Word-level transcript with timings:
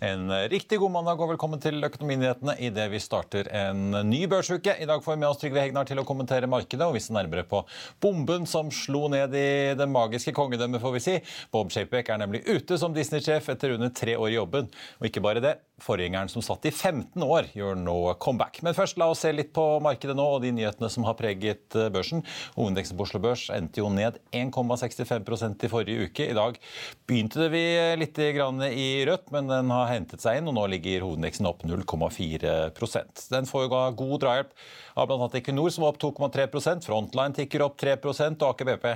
En 0.00 0.30
riktig 0.30 0.78
god 0.78 0.92
mandag 0.94 1.18
og 1.18 1.32
velkommen 1.32 1.58
til 1.58 1.82
Økonominyhetene 1.82 2.52
idet 2.62 2.84
vi 2.92 3.00
starter 3.02 3.48
en 3.50 3.96
ny 4.06 4.20
børsuke. 4.30 4.76
I 4.78 4.86
dag 4.86 5.02
får 5.02 5.16
vi 5.16 5.20
med 5.24 5.26
oss 5.26 5.40
Trygve 5.40 5.64
Hegnar 5.64 5.88
til 5.88 5.98
å 5.98 6.04
kommentere 6.06 6.46
markedet 6.46 6.86
og 6.86 6.94
vise 6.94 7.10
nærmere 7.16 7.42
på 7.42 7.64
bomben 7.98 8.46
som 8.46 8.70
slo 8.70 9.08
ned 9.10 9.34
i 9.34 9.74
det 9.74 9.88
magiske 9.90 10.36
kongedømmet, 10.36 10.78
får 10.84 10.94
vi 10.94 11.02
si. 11.02 11.16
Bob 11.50 11.74
Shapebeck 11.74 12.12
er 12.14 12.22
nemlig 12.22 12.44
ute 12.46 12.78
som 12.78 12.94
Disney-sjef 12.94 13.50
etter 13.50 13.74
under 13.74 13.90
tre 13.90 14.14
år 14.14 14.30
i 14.30 14.36
jobben. 14.38 14.70
Og 15.00 15.10
ikke 15.10 15.24
bare 15.24 15.42
det, 15.42 15.56
forgjengeren 15.82 16.30
som 16.32 16.42
satt 16.44 16.66
i 16.68 16.72
15 16.72 17.22
år, 17.22 17.48
gjør 17.56 17.78
nå 17.78 17.96
comeback. 18.22 18.60
Men 18.66 18.76
først 18.76 18.98
la 19.00 19.08
oss 19.12 19.22
se 19.24 19.32
litt 19.34 19.52
på 19.56 19.64
markedet 19.84 20.16
nå 20.18 20.26
og 20.36 20.42
de 20.44 20.52
nyhetene 20.54 20.90
som 20.92 21.06
har 21.08 21.16
preget 21.18 21.76
børsen. 21.94 22.24
Hovedindeksen 22.56 22.98
på 22.98 23.06
Oslo 23.06 23.20
Børs 23.22 23.46
endte 23.54 23.82
jo 23.82 23.90
ned 23.92 24.18
1,65% 24.34 25.66
i 25.66 25.72
forrige 25.72 26.08
uke. 26.08 26.28
I 26.28 26.36
dag 26.36 26.58
begynte 27.08 27.42
det 27.44 27.50
vi 27.54 27.64
litt 28.00 28.18
i 28.18 28.88
rødt, 29.08 29.30
men 29.34 29.50
den 29.50 29.70
har 29.74 29.92
hentet 29.92 30.24
seg 30.24 30.40
inn, 30.40 30.50
og 30.50 30.58
nå 30.58 30.66
ligger 30.74 31.06
hovedindeksen 31.06 31.48
opp 31.48 31.64
0,4% 31.68 33.28
Den 33.32 33.48
får 33.48 33.66
jo 33.66 33.84
god 34.02 34.18
drahjelp 34.24 34.52
av 34.98 35.08
bl.a. 35.08 35.30
Equinor, 35.38 35.70
som 35.70 35.86
var 35.86 35.94
opp 35.94 36.02
2,3% 36.02 36.88
Frontline 36.88 37.36
tikker 37.36 37.64
opp 37.66 37.78
3 37.80 37.98
og 38.02 38.48
Aker 38.48 38.68
BP 38.68 38.86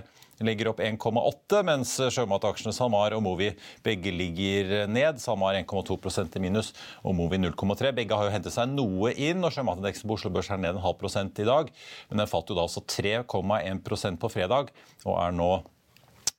ligger 0.46 0.72
opp 0.72 0.82
1,8 0.84 1.62
mens 1.66 1.94
sjømataksjene 2.14 2.74
SalMar 2.76 3.16
og 3.16 3.24
Movi 3.24 3.50
begge 3.84 4.12
ligger 4.14 4.86
ned. 4.90 5.20
SalMar 5.22 5.58
1,2% 5.60 6.38
i 6.38 6.42
minus 6.42 6.72
og 7.02 7.16
Movi 7.18 7.40
0,3. 7.40 7.92
Begge 7.96 8.18
har 8.18 8.28
jo 8.28 8.34
hentet 8.34 8.54
seg 8.54 8.72
noe 8.72 9.12
inn, 9.16 9.42
og 9.42 9.54
sjømatindeksen 9.54 10.08
på 10.08 10.18
Oslo 10.18 10.32
Børs 10.34 10.50
er 10.52 10.60
ned 10.62 10.76
en 10.76 10.84
halv 10.84 10.98
prosent 11.00 11.38
i 11.42 11.48
dag. 11.48 11.70
Men 12.10 12.22
den 12.22 12.30
falt 12.30 12.50
jo 12.50 12.58
da 12.58 12.66
altså 12.66 12.84
3,1% 12.84 14.20
på 14.22 14.32
fredag, 14.32 14.72
og 15.04 15.16
er 15.16 15.38
nå 15.38 15.52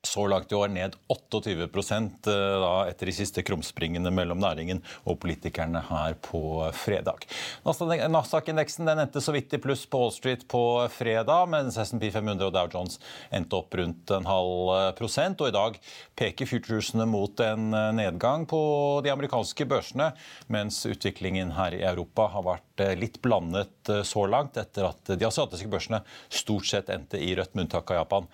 så 0.03 0.25
langt 0.27 0.51
i 0.51 0.55
år 0.55 0.67
ned 0.73 0.95
28 1.07 1.53
eh, 1.63 2.57
da, 2.61 2.71
etter 2.89 3.09
de 3.09 3.15
siste 3.15 3.43
krumspringene 3.45 4.11
mellom 4.11 4.41
næringen 4.41 4.81
og 5.07 5.19
politikerne 5.23 5.83
her 5.87 6.17
på 6.21 6.41
fredag. 6.75 7.27
Nasdaq-indeksen 7.63 8.89
endte 8.91 9.23
så 9.23 9.33
vidt 9.35 9.55
i 9.55 9.61
pluss 9.63 9.85
på 9.87 10.01
Wall 10.03 10.13
Street 10.15 10.47
på 10.51 10.63
fredag, 10.91 11.47
mens 11.51 11.79
SMP 11.79 12.09
500 12.11 12.49
og 12.49 12.55
Dow 12.55 12.69
Jones 12.73 12.99
endte 13.31 13.59
opp 13.59 13.75
rundt 13.79 14.11
en 14.11 14.27
halv 14.27 14.93
prosent. 14.99 15.41
Og 15.41 15.51
i 15.51 15.55
dag 15.55 15.79
peker 16.19 16.49
futuresene 16.49 17.07
mot 17.09 17.39
en 17.43 17.71
nedgang 17.95 18.47
på 18.49 18.61
de 19.05 19.11
amerikanske 19.13 19.67
børsene, 19.69 20.11
mens 20.51 20.81
utviklingen 20.89 21.55
her 21.57 21.75
i 21.77 21.83
Europa 21.87 22.27
har 22.33 22.43
vært 22.45 22.72
eh, 22.72 22.72
litt 22.97 23.19
blandet 23.21 23.89
eh, 23.89 24.01
så 24.07 24.25
langt, 24.29 24.57
etter 24.57 24.87
at 24.87 25.13
de 25.13 25.27
asiatiske 25.27 25.69
børsene 25.71 25.99
stort 26.33 26.67
sett 26.69 26.89
endte 26.93 27.19
i 27.21 27.33
rødt, 27.37 27.53
med 27.53 27.67
unntak 27.67 27.91
av 27.91 27.99
Japan. 28.01 28.27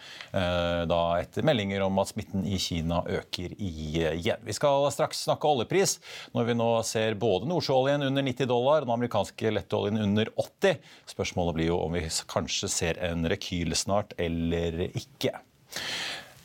da 0.90 1.00
etter 1.20 1.44
meldinger 1.46 1.82
om 1.84 1.98
at 2.00 2.12
smitten 2.12 2.46
i 2.48 2.58
Kina 2.62 3.02
øker 3.10 3.52
igjen. 3.58 4.40
Vi 4.46 4.56
skal 4.56 4.88
straks 4.94 5.26
snakke 5.26 5.50
oljepris, 5.50 5.98
når 6.36 6.48
vi 6.48 6.56
nå 6.60 6.70
ser 6.88 7.18
både 7.20 7.50
nordsjøoljen 7.50 8.06
under 8.08 8.26
90 8.26 8.50
dollar 8.50 8.84
og 8.84 8.88
den 8.88 8.96
amerikanske 8.96 9.54
lettoljen 9.58 10.00
under 10.02 10.32
80. 10.40 10.80
Spørsmålet 11.10 11.58
blir 11.58 11.72
jo 11.72 11.82
om 11.84 11.98
vi 11.98 12.06
kanskje 12.32 12.72
ser 12.72 13.04
en 13.10 13.28
rekyl 13.30 13.76
snart 13.78 14.16
eller 14.22 14.86
ikke. 14.90 15.36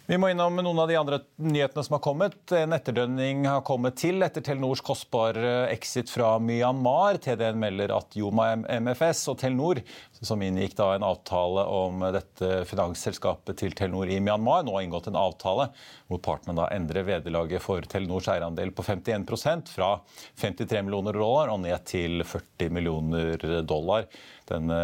Vi 0.05 0.19
må 0.21 0.29
innom 0.29 0.59
noen 0.61 0.79
av 0.83 0.89
de 0.91 0.97
andre 1.01 1.19
nyhetene 1.41 1.83
som 1.87 1.95
har 1.97 2.01
kommet. 2.05 2.35
En 2.53 2.77
etterdønning 2.77 3.47
har 3.49 3.63
kommet 3.65 3.97
til 3.97 4.21
etter 4.27 4.43
Telenors 4.45 4.83
kostbare 4.85 5.71
exit 5.73 6.13
fra 6.13 6.35
Myanmar. 6.45 7.17
TDN 7.25 7.57
melder 7.63 7.95
at 7.97 8.13
Joma 8.19 8.51
MFS 8.53 9.23
og 9.33 9.39
Telenor, 9.41 9.81
som 10.21 10.45
inngikk 10.45 10.77
da 10.77 10.91
en 10.93 11.07
avtale 11.09 11.65
om 11.73 12.05
dette 12.13 12.51
finansselskapet 12.69 13.57
til 13.63 13.73
Telenor 13.73 14.13
i 14.13 14.21
Myanmar, 14.21 14.67
nå 14.69 14.77
har 14.77 14.85
inngått 14.85 15.09
en 15.09 15.17
avtale 15.17 15.71
hvor 16.13 16.21
partene 16.21 16.59
da 16.61 16.69
endrer 16.77 17.09
vederlaget 17.09 17.65
for 17.65 17.89
Telenors 17.89 18.29
eierandel 18.29 18.77
på 18.77 18.85
51% 18.85 19.73
fra 19.73 19.95
53 20.37 20.85
millioner 20.85 21.17
dollar 21.17 21.55
og 21.55 21.65
ned 21.65 21.81
til 21.89 22.21
40 22.29 22.77
millioner 22.77 23.49
dollar. 23.65 24.05
Denne 24.49 24.77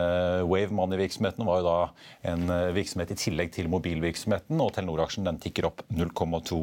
Wave 0.48 0.72
Money-virksomheten 0.72 1.44
var 1.44 1.60
jo 1.60 1.66
da 1.66 1.78
en 2.32 2.46
eh, 2.48 2.70
virksomhet 2.72 3.10
i 3.12 3.16
tillegg 3.20 3.52
til 3.52 3.68
mobilvirksomheten, 3.68 4.56
og 4.56 4.72
Telenor-aksjen 4.76 5.26
den 5.28 5.40
tikker 5.42 5.68
opp 5.68 5.82
0,2 5.92 6.60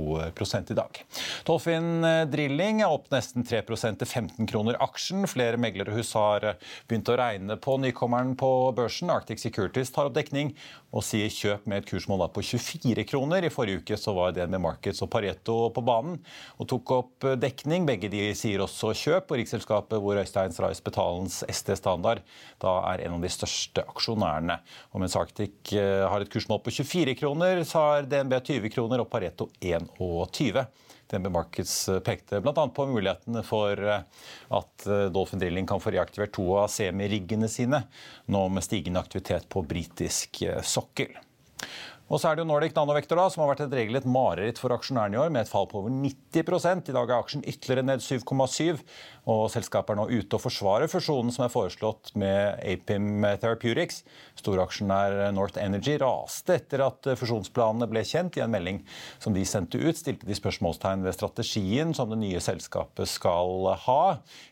i 0.74 0.78
dag. 0.78 1.02
Dolphin 1.46 2.08
eh, 2.08 2.24
Drilling 2.32 2.82
er 2.82 2.94
opp 2.94 3.12
nesten 3.14 3.46
3% 3.46 4.02
til 4.02 4.10
15 4.10 4.50
kroner 4.50 4.80
aksjen. 4.82 5.28
Flere 5.30 5.62
meglerhus 5.62 6.16
har 6.18 6.48
eh, 6.50 6.58
begynt 6.90 7.12
å 7.14 7.20
regne 7.22 7.60
på 7.62 7.78
nykommeren 7.84 8.34
på 8.40 8.52
børsen. 8.78 9.14
Arctic 9.14 9.44
Securities 9.46 9.94
tar 9.94 10.10
opp 10.10 10.18
dekning 10.18 10.56
og 10.90 11.06
sier 11.06 11.30
kjøp 11.30 11.70
med 11.70 11.84
et 11.84 11.92
kursmål 11.92 12.26
på 12.34 12.42
24 12.50 13.06
kroner. 13.12 13.46
I 13.46 13.54
forrige 13.54 13.84
uke 13.84 14.00
så 14.02 14.16
var 14.18 14.34
DNB 14.34 14.58
Markets 14.64 15.04
og 15.06 15.12
Pareto 15.14 15.60
på 15.76 15.86
banen 15.86 16.18
og 16.58 16.72
tok 16.72 16.96
opp 16.96 17.30
dekning. 17.38 17.86
Begge 17.86 18.10
de 18.10 18.32
sier 18.38 18.64
også 18.66 18.96
kjøp. 18.98 19.30
Og 19.30 19.42
Riksselskapet 19.44 20.02
hvor 20.02 20.18
Øystein 20.18 20.56
Strais 20.56 20.82
Betalens 20.82 21.44
ST 21.46 21.76
Standard 21.78 22.24
da 22.64 22.80
er 22.88 23.06
en 23.06 23.18
av 23.18 23.24
de 23.24 23.32
største 23.32 23.84
aksjonærene. 23.92 24.58
Og 24.94 25.04
mens 25.04 25.16
Arctic 25.20 25.74
eh, 25.76 26.04
har 26.08 26.24
et 26.24 26.32
kursmål 26.32 26.62
på 26.66 26.74
24 26.80 27.16
kroner, 27.20 27.64
så 27.68 27.84
har 27.84 28.10
DNB 28.10 28.38
20 28.40 28.74
kroner 28.74 29.04
og 29.04 29.10
Pareto 29.12 29.50
21. 29.62 30.64
DNB 31.08 31.30
Markets 31.32 31.76
eh, 31.92 32.02
pekte 32.06 32.42
bl.a. 32.44 32.54
på 32.54 32.88
mulighetene 32.90 33.44
for 33.48 33.84
eh, 33.84 34.26
at 34.60 34.90
Dolphin 35.14 35.44
Drilling 35.44 35.70
kan 35.70 35.84
få 35.84 35.96
reaktivert 35.96 36.36
to 36.38 36.50
av 36.64 36.72
semiriggene 36.74 37.50
sine, 37.52 37.84
nå 38.32 38.44
med 38.54 38.66
stigende 38.66 39.04
aktivitet 39.04 39.50
på 39.52 39.66
britisk 39.68 40.44
sokkel. 40.64 41.16
Og 42.08 42.22
så 42.22 42.30
er 42.30 42.38
det 42.38 42.46
jo 42.46 42.48
Nordic 42.48 42.76
Nanovektor 42.76 43.20
da, 43.20 43.26
som 43.28 43.44
har 43.44 43.50
vært 43.52 43.66
et 43.66 43.74
regelrett 43.76 44.06
mareritt 44.08 44.62
for 44.62 44.72
aksjonærene 44.72 45.18
i 45.18 45.20
år, 45.20 45.32
med 45.34 45.44
et 45.44 45.52
fall 45.52 45.68
på 45.68 45.82
over 45.82 45.92
90 45.92 46.40
I 46.88 46.96
dag 46.96 47.10
er 47.10 47.18
aksjen 47.18 47.44
ytterligere 47.44 47.84
ned 47.84 48.06
7,7 48.06 48.80
og 49.28 49.50
selskapet 49.52 49.92
er 49.92 50.00
nå 50.00 50.06
ute 50.08 50.38
og 50.38 50.40
forsvarer 50.40 50.88
fusjonen 50.88 51.34
som 51.36 51.44
er 51.44 51.52
foreslått 51.52 52.14
med 52.20 52.62
Apim 52.64 53.26
Therapeutics. 53.42 54.06
Storaksjonær 54.40 55.34
North 55.36 55.60
Energy 55.60 55.98
raste 56.00 56.56
etter 56.56 56.86
at 56.86 57.10
fusjonsplanene 57.20 57.90
ble 57.92 58.06
kjent. 58.08 58.38
I 58.40 58.46
en 58.46 58.54
melding 58.54 58.80
som 59.20 59.36
de 59.36 59.44
sendte 59.48 59.82
ut, 59.82 60.00
stilte 60.00 60.30
de 60.30 60.38
spørsmålstegn 60.38 61.04
ved 61.04 61.18
strategien 61.18 61.92
som 61.98 62.14
det 62.14 62.22
nye 62.22 62.40
selskapet 62.44 63.12
skal 63.12 63.68
ha. 63.84 64.00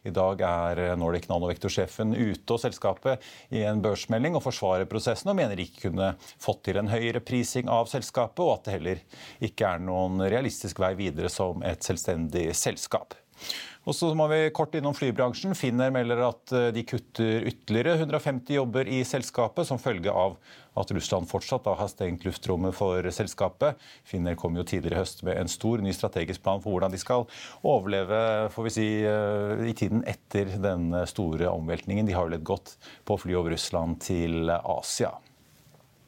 I 0.04 0.12
dag 0.16 0.44
er 0.44 0.84
Nordic 1.00 1.30
Nanovektor-sjefen 1.32 2.12
ute 2.12 2.58
og 2.58 2.60
selskapet 2.66 3.24
i 3.56 3.64
en 3.64 3.80
børsmelding 3.86 4.36
og 4.36 4.44
forsvarer 4.44 4.90
prosessen, 4.92 5.32
og 5.32 5.40
mener 5.40 5.64
ikke 5.64 5.88
kunne 5.88 6.12
fått 6.20 6.66
til 6.68 6.82
en 6.82 6.92
høyere 6.92 7.24
prising 7.46 7.70
av 7.70 7.86
selskapet, 7.92 8.42
og 8.42 8.58
at 8.58 8.66
det 8.66 8.80
heller 8.80 9.06
ikke 9.44 9.76
er 9.76 9.86
noen 9.86 10.24
realistisk 10.26 10.82
vei 10.82 10.96
videre 10.98 11.30
som 11.30 11.62
et 11.66 11.84
selvstendig 11.86 12.50
selskap. 12.58 13.14
Og 13.86 13.94
så 13.94 14.08
må 14.18 14.26
vi 14.32 14.48
kort 14.56 14.74
innom 14.74 14.96
flybransjen. 14.98 15.54
Finner 15.54 15.92
melder 15.94 16.24
at 16.26 16.54
eh, 16.56 16.72
de 16.74 16.82
kutter 16.88 17.44
ytterligere 17.46 18.00
150 18.00 18.56
jobber 18.56 18.88
i 18.90 19.04
selskapet 19.06 19.68
som 19.68 19.78
følge 19.78 20.10
av 20.10 20.40
at 20.80 20.94
Russland 20.96 21.30
fortsatt 21.30 21.68
har 21.68 21.92
stengt 21.92 22.26
luftrommet 22.26 22.74
for 22.74 23.06
selskapet. 23.14 23.78
Finner 24.08 24.40
kom 24.40 24.58
jo 24.58 24.66
tidligere 24.66 24.98
i 24.98 25.04
høst 25.04 25.22
med 25.28 25.38
en 25.38 25.52
stor 25.52 25.84
ny 25.86 25.94
strategisk 25.94 26.42
plan 26.48 26.64
for 26.64 26.74
hvordan 26.74 26.96
de 26.96 27.04
skal 27.04 27.28
overleve 27.62 28.24
får 28.56 28.70
vi 28.70 28.74
si, 28.74 28.90
eh, 29.06 29.68
i 29.70 29.78
tiden 29.78 30.02
etter 30.10 30.56
den 30.64 30.90
store 31.06 31.54
omveltningen. 31.54 32.10
De 32.10 32.18
har 32.18 32.26
jo 32.26 32.34
ledd 32.34 32.48
godt 32.48 32.80
på 33.06 33.20
å 33.20 33.22
fly 33.22 33.38
over 33.38 33.54
Russland 33.54 34.02
til 34.08 34.50
Asia. 34.50 35.14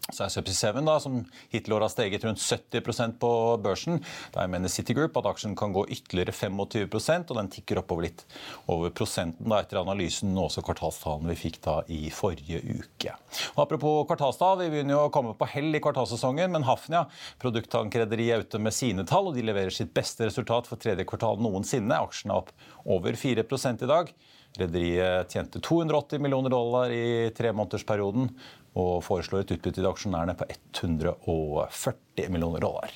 Så 0.07 0.23
er 0.23 0.31
Subsea 0.31 0.71
7, 0.71 0.85
da, 0.87 0.93
som 1.03 1.17
hittil 1.51 1.73
har 1.75 1.89
steget 1.91 2.23
rundt 2.23 2.39
70% 2.39 3.17
på 3.19 3.31
børsen. 3.59 3.99
Der 4.31 4.47
mener 4.47 4.71
Citigroup 4.71 5.17
at 5.19 5.27
aksjen 5.33 5.55
kan 5.59 5.73
gå 5.75 5.83
ytterligere 5.91 6.31
25% 6.31 7.33
og 7.33 7.39
den 7.41 7.49
tikker 7.51 7.81
oppover 7.81 8.07
litt 8.07 8.23
over 8.71 8.93
prosenten 8.95 9.51
da, 9.51 9.59
etter 9.59 9.81
analysen 9.81 10.31
og 10.37 10.45
også 10.45 10.63
kvartalstallene 10.63 11.33
vi 11.33 11.41
fikk 11.41 11.59
da 11.67 11.81
i 11.91 12.07
forrige 12.13 12.61
uke. 12.79 13.17
Og 13.57 13.65
apropos 13.65 14.07
kvartalstall, 14.07 14.61
vi 14.63 14.71
begynner 14.77 14.95
jo 14.95 15.01
å 15.09 15.11
komme 15.11 15.35
på 15.35 15.49
hell 15.51 15.75
i 15.75 15.83
kvartalsesongen, 15.83 16.55
men 16.55 16.67
Hafnia, 16.69 17.03
produkttankrederiet, 17.43 18.37
er 18.37 18.47
ute 18.47 18.63
med 18.63 18.75
sine 18.75 19.03
tall, 19.07 19.27
og 19.27 19.35
de 19.35 19.43
leverer 19.43 19.75
sitt 19.75 19.91
beste 19.95 20.29
resultat 20.29 20.71
for 20.71 20.79
tredje 20.79 21.03
kvartal 21.09 21.43
noensinne. 21.43 21.99
Aksjen 21.99 22.31
er 22.31 22.45
opp 22.45 22.55
over 22.87 23.19
4 23.19 23.43
i 23.43 23.91
dag. 23.91 24.15
Rederiet 24.57 25.29
tjente 25.29 25.59
280 25.61 26.21
millioner 26.23 26.49
dollar 26.49 26.89
i 26.89 27.29
tremånedersperioden 27.37 28.31
og 28.77 29.01
foreslår 29.05 29.45
et 29.45 29.57
utbytte 29.57 29.81
til 29.81 29.89
aksjonærene 29.89 30.37
på 30.37 30.49
140 30.53 32.29
millioner 32.33 32.63
dollar. 32.63 32.93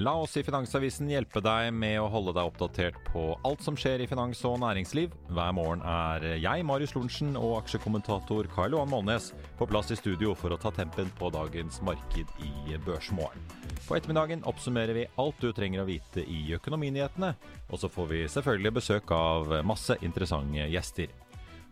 La 0.00 0.14
oss 0.18 0.32
i 0.40 0.42
Finansavisen 0.42 1.10
hjelpe 1.12 1.38
deg 1.44 1.68
med 1.76 1.98
å 2.00 2.08
holde 2.10 2.32
deg 2.34 2.48
oppdatert 2.48 2.96
på 3.12 3.26
alt 3.46 3.60
som 3.62 3.76
skjer 3.78 4.00
i 4.02 4.08
finans 4.10 4.40
og 4.48 4.56
næringsliv. 4.62 5.12
Hver 5.36 5.52
morgen 5.54 5.84
er 5.86 6.24
jeg, 6.40 6.64
Marius 6.66 6.94
Lorentzen, 6.96 7.36
og 7.38 7.58
aksjekommentator 7.60 8.48
Karl 8.50 8.74
Johan 8.74 8.90
Målnes 8.90 9.28
på 9.60 9.68
plass 9.70 9.92
i 9.94 9.98
studio 10.00 10.32
for 10.34 10.50
å 10.50 10.58
ta 10.58 10.72
tempen 10.74 11.12
på 11.20 11.30
dagens 11.30 11.78
marked 11.86 12.32
i 12.42 12.80
Børsmorgen. 12.82 13.46
På 13.84 13.94
ettermiddagen 13.98 14.42
oppsummerer 14.48 14.96
vi 14.96 15.06
alt 15.22 15.38
du 15.44 15.52
trenger 15.54 15.84
å 15.84 15.90
vite 15.92 16.24
i 16.24 16.40
Økonominyhetene, 16.56 17.34
og 17.68 17.84
så 17.84 17.92
får 17.92 18.10
vi 18.10 18.24
selvfølgelig 18.32 18.78
besøk 18.80 19.12
av 19.14 19.58
masse 19.68 20.00
interessante 20.02 20.66
gjester. 20.72 21.12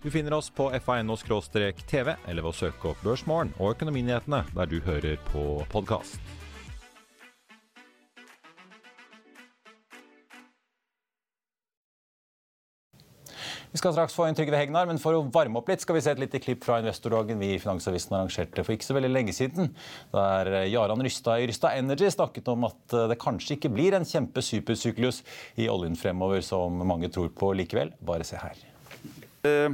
Du 0.02 0.10
finner 0.10 0.32
oss 0.32 0.48
på 0.50 0.70
fa.no-tv 0.80 2.14
eller 2.24 2.40
ved 2.40 2.48
å 2.48 2.56
søke 2.56 2.94
opp 2.94 3.02
Børsmorgen 3.04 3.50
og 3.58 3.74
Økonominyhetene 3.74 4.46
der 4.56 4.70
du 4.70 4.78
hører 4.86 5.18
på 5.28 5.42
podkast. 5.68 6.16
Vi 13.70 13.78
skal 13.78 13.92
straks 13.92 14.16
få 14.16 14.24
inn 14.26 14.34
Trygve 14.34 14.58
Hegnar, 14.58 14.88
men 14.88 14.98
for 14.98 15.14
å 15.14 15.20
varme 15.30 15.60
opp 15.60 15.68
litt 15.70 15.84
skal 15.84 15.94
vi 15.94 16.02
se 16.02 16.10
et 16.16 16.22
lite 16.22 16.40
klipp 16.42 16.64
fra 16.66 16.80
investordagen 16.80 17.38
vi 17.38 17.52
i 17.54 17.60
Finansavisen 17.60 18.16
arrangerte 18.16 18.64
for 18.64 18.74
ikke 18.74 18.88
så 18.88 18.96
veldig 18.96 19.12
lenge 19.12 19.36
siden. 19.36 19.70
Der 20.16 20.50
Jaran 20.72 21.04
Rystad 21.04 21.44
i 21.44 21.52
Rystad 21.52 21.76
Energy 21.78 22.08
snakket 22.10 22.50
om 22.50 22.66
at 22.72 22.98
det 23.12 23.20
kanskje 23.20 23.60
ikke 23.60 23.74
blir 23.76 24.00
en 24.00 24.08
kjempe 24.08 24.42
supersyklus 24.42 25.20
i 25.60 25.68
oljen 25.70 26.00
fremover, 26.00 26.42
som 26.42 26.82
mange 26.88 27.12
tror 27.12 27.30
på 27.36 27.52
likevel. 27.60 27.94
Bare 28.00 28.26
se 28.26 28.40
her. 28.40 28.69
Eh, 29.42 29.72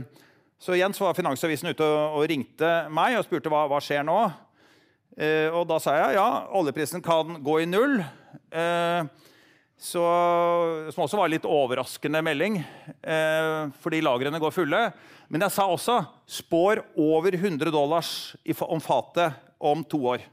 så 0.59 0.75
igjen 0.75 0.95
så 0.95 1.07
var 1.07 1.17
Finansavisen 1.19 1.71
ute 1.73 1.85
og 1.85 2.27
ringte 2.31 2.71
meg 2.95 3.19
og 3.19 3.27
spurte 3.27 3.51
hva, 3.53 3.67
hva 3.71 3.81
skjer 3.83 4.05
nå. 4.07 4.19
Eh, 5.17 5.49
og 5.51 5.67
da 5.69 5.81
sa 5.83 5.97
jeg 5.99 6.19
ja, 6.19 6.29
oljeprisen 6.57 7.03
kan 7.05 7.41
gå 7.45 7.61
i 7.63 7.69
null. 7.69 7.99
Eh, 8.51 9.09
så, 9.77 10.05
som 10.95 11.03
også 11.05 11.19
var 11.19 11.29
en 11.29 11.35
litt 11.35 11.45
overraskende 11.45 12.23
melding, 12.25 12.55
fordi 13.85 13.99
lagrene 14.01 14.39
går 14.41 14.55
fulle. 14.55 14.79
Men 15.29 15.45
jeg 15.45 15.53
sa 15.53 15.67
også 15.69 15.99
spår 16.39 16.81
over 16.97 17.37
100 17.37 17.69
dollars 17.75 18.13
om 18.65 18.81
fatet 18.81 19.37
om 19.61 19.85
to 19.85 20.01
år. 20.15 20.25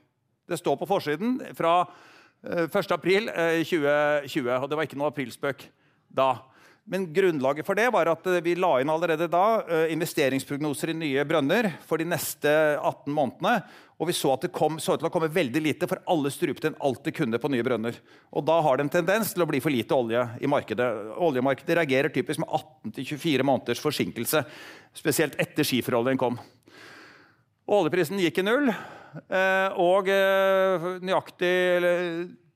Det 0.48 0.56
står 0.62 0.80
på 0.80 0.88
forsiden 0.88 1.42
fra 1.60 1.74
1.4.2020, 2.72 4.48
og 4.56 4.70
det 4.72 4.80
var 4.80 4.88
ikke 4.88 5.02
noe 5.02 5.12
aprilspøk 5.12 5.68
da. 6.08 6.30
Men 6.84 7.06
grunnlaget 7.16 7.64
for 7.64 7.80
det 7.80 7.86
var 7.96 8.10
at 8.12 8.26
eh, 8.28 8.42
vi 8.44 8.58
la 8.60 8.74
inn 8.82 8.92
allerede 8.92 9.30
da 9.32 9.64
eh, 9.64 9.94
investeringsprognoser 9.94 10.92
i 10.92 10.98
nye 10.98 11.24
brønner 11.28 11.70
for 11.88 12.02
de 12.02 12.08
neste 12.12 12.52
18 12.76 13.08
månedene. 13.08 13.54
Og 14.02 14.10
vi 14.10 14.16
så 14.18 14.34
at 14.34 14.44
det 14.44 14.52
kom, 14.52 14.82
så 14.84 14.98
til 15.00 15.08
å 15.08 15.14
komme 15.14 15.32
veldig 15.32 15.62
lite, 15.64 15.88
for 15.88 16.02
alle 16.12 16.32
strupte 16.34 16.68
inn 16.68 16.76
alt 16.84 17.06
de 17.06 17.14
kunne 17.16 17.40
på 17.40 17.52
nye 17.54 17.64
brønner. 17.64 18.02
Og 18.36 18.44
da 18.50 18.58
har 18.66 18.76
det 18.76 18.88
en 18.88 18.96
tendens 18.98 19.32
til 19.32 19.46
å 19.46 19.48
bli 19.48 19.62
for 19.64 19.72
lite 19.72 19.96
olje 19.96 20.26
i 20.44 20.50
markedet. 20.52 20.90
Oljemarkedet 21.24 21.80
reagerer 21.80 22.12
typisk 22.12 22.44
med 22.44 22.52
18-24 22.92 23.48
måneders 23.48 23.84
forsinkelse. 23.84 24.44
Spesielt 24.98 25.40
etter 25.40 25.64
skiferoljen 25.68 26.20
kom. 26.20 26.36
Oljeprisen 27.72 28.20
gikk 28.20 28.42
i 28.42 28.48
null, 28.50 28.74
eh, 29.24 29.80
og 29.80 30.12
nøyaktig 31.00 31.54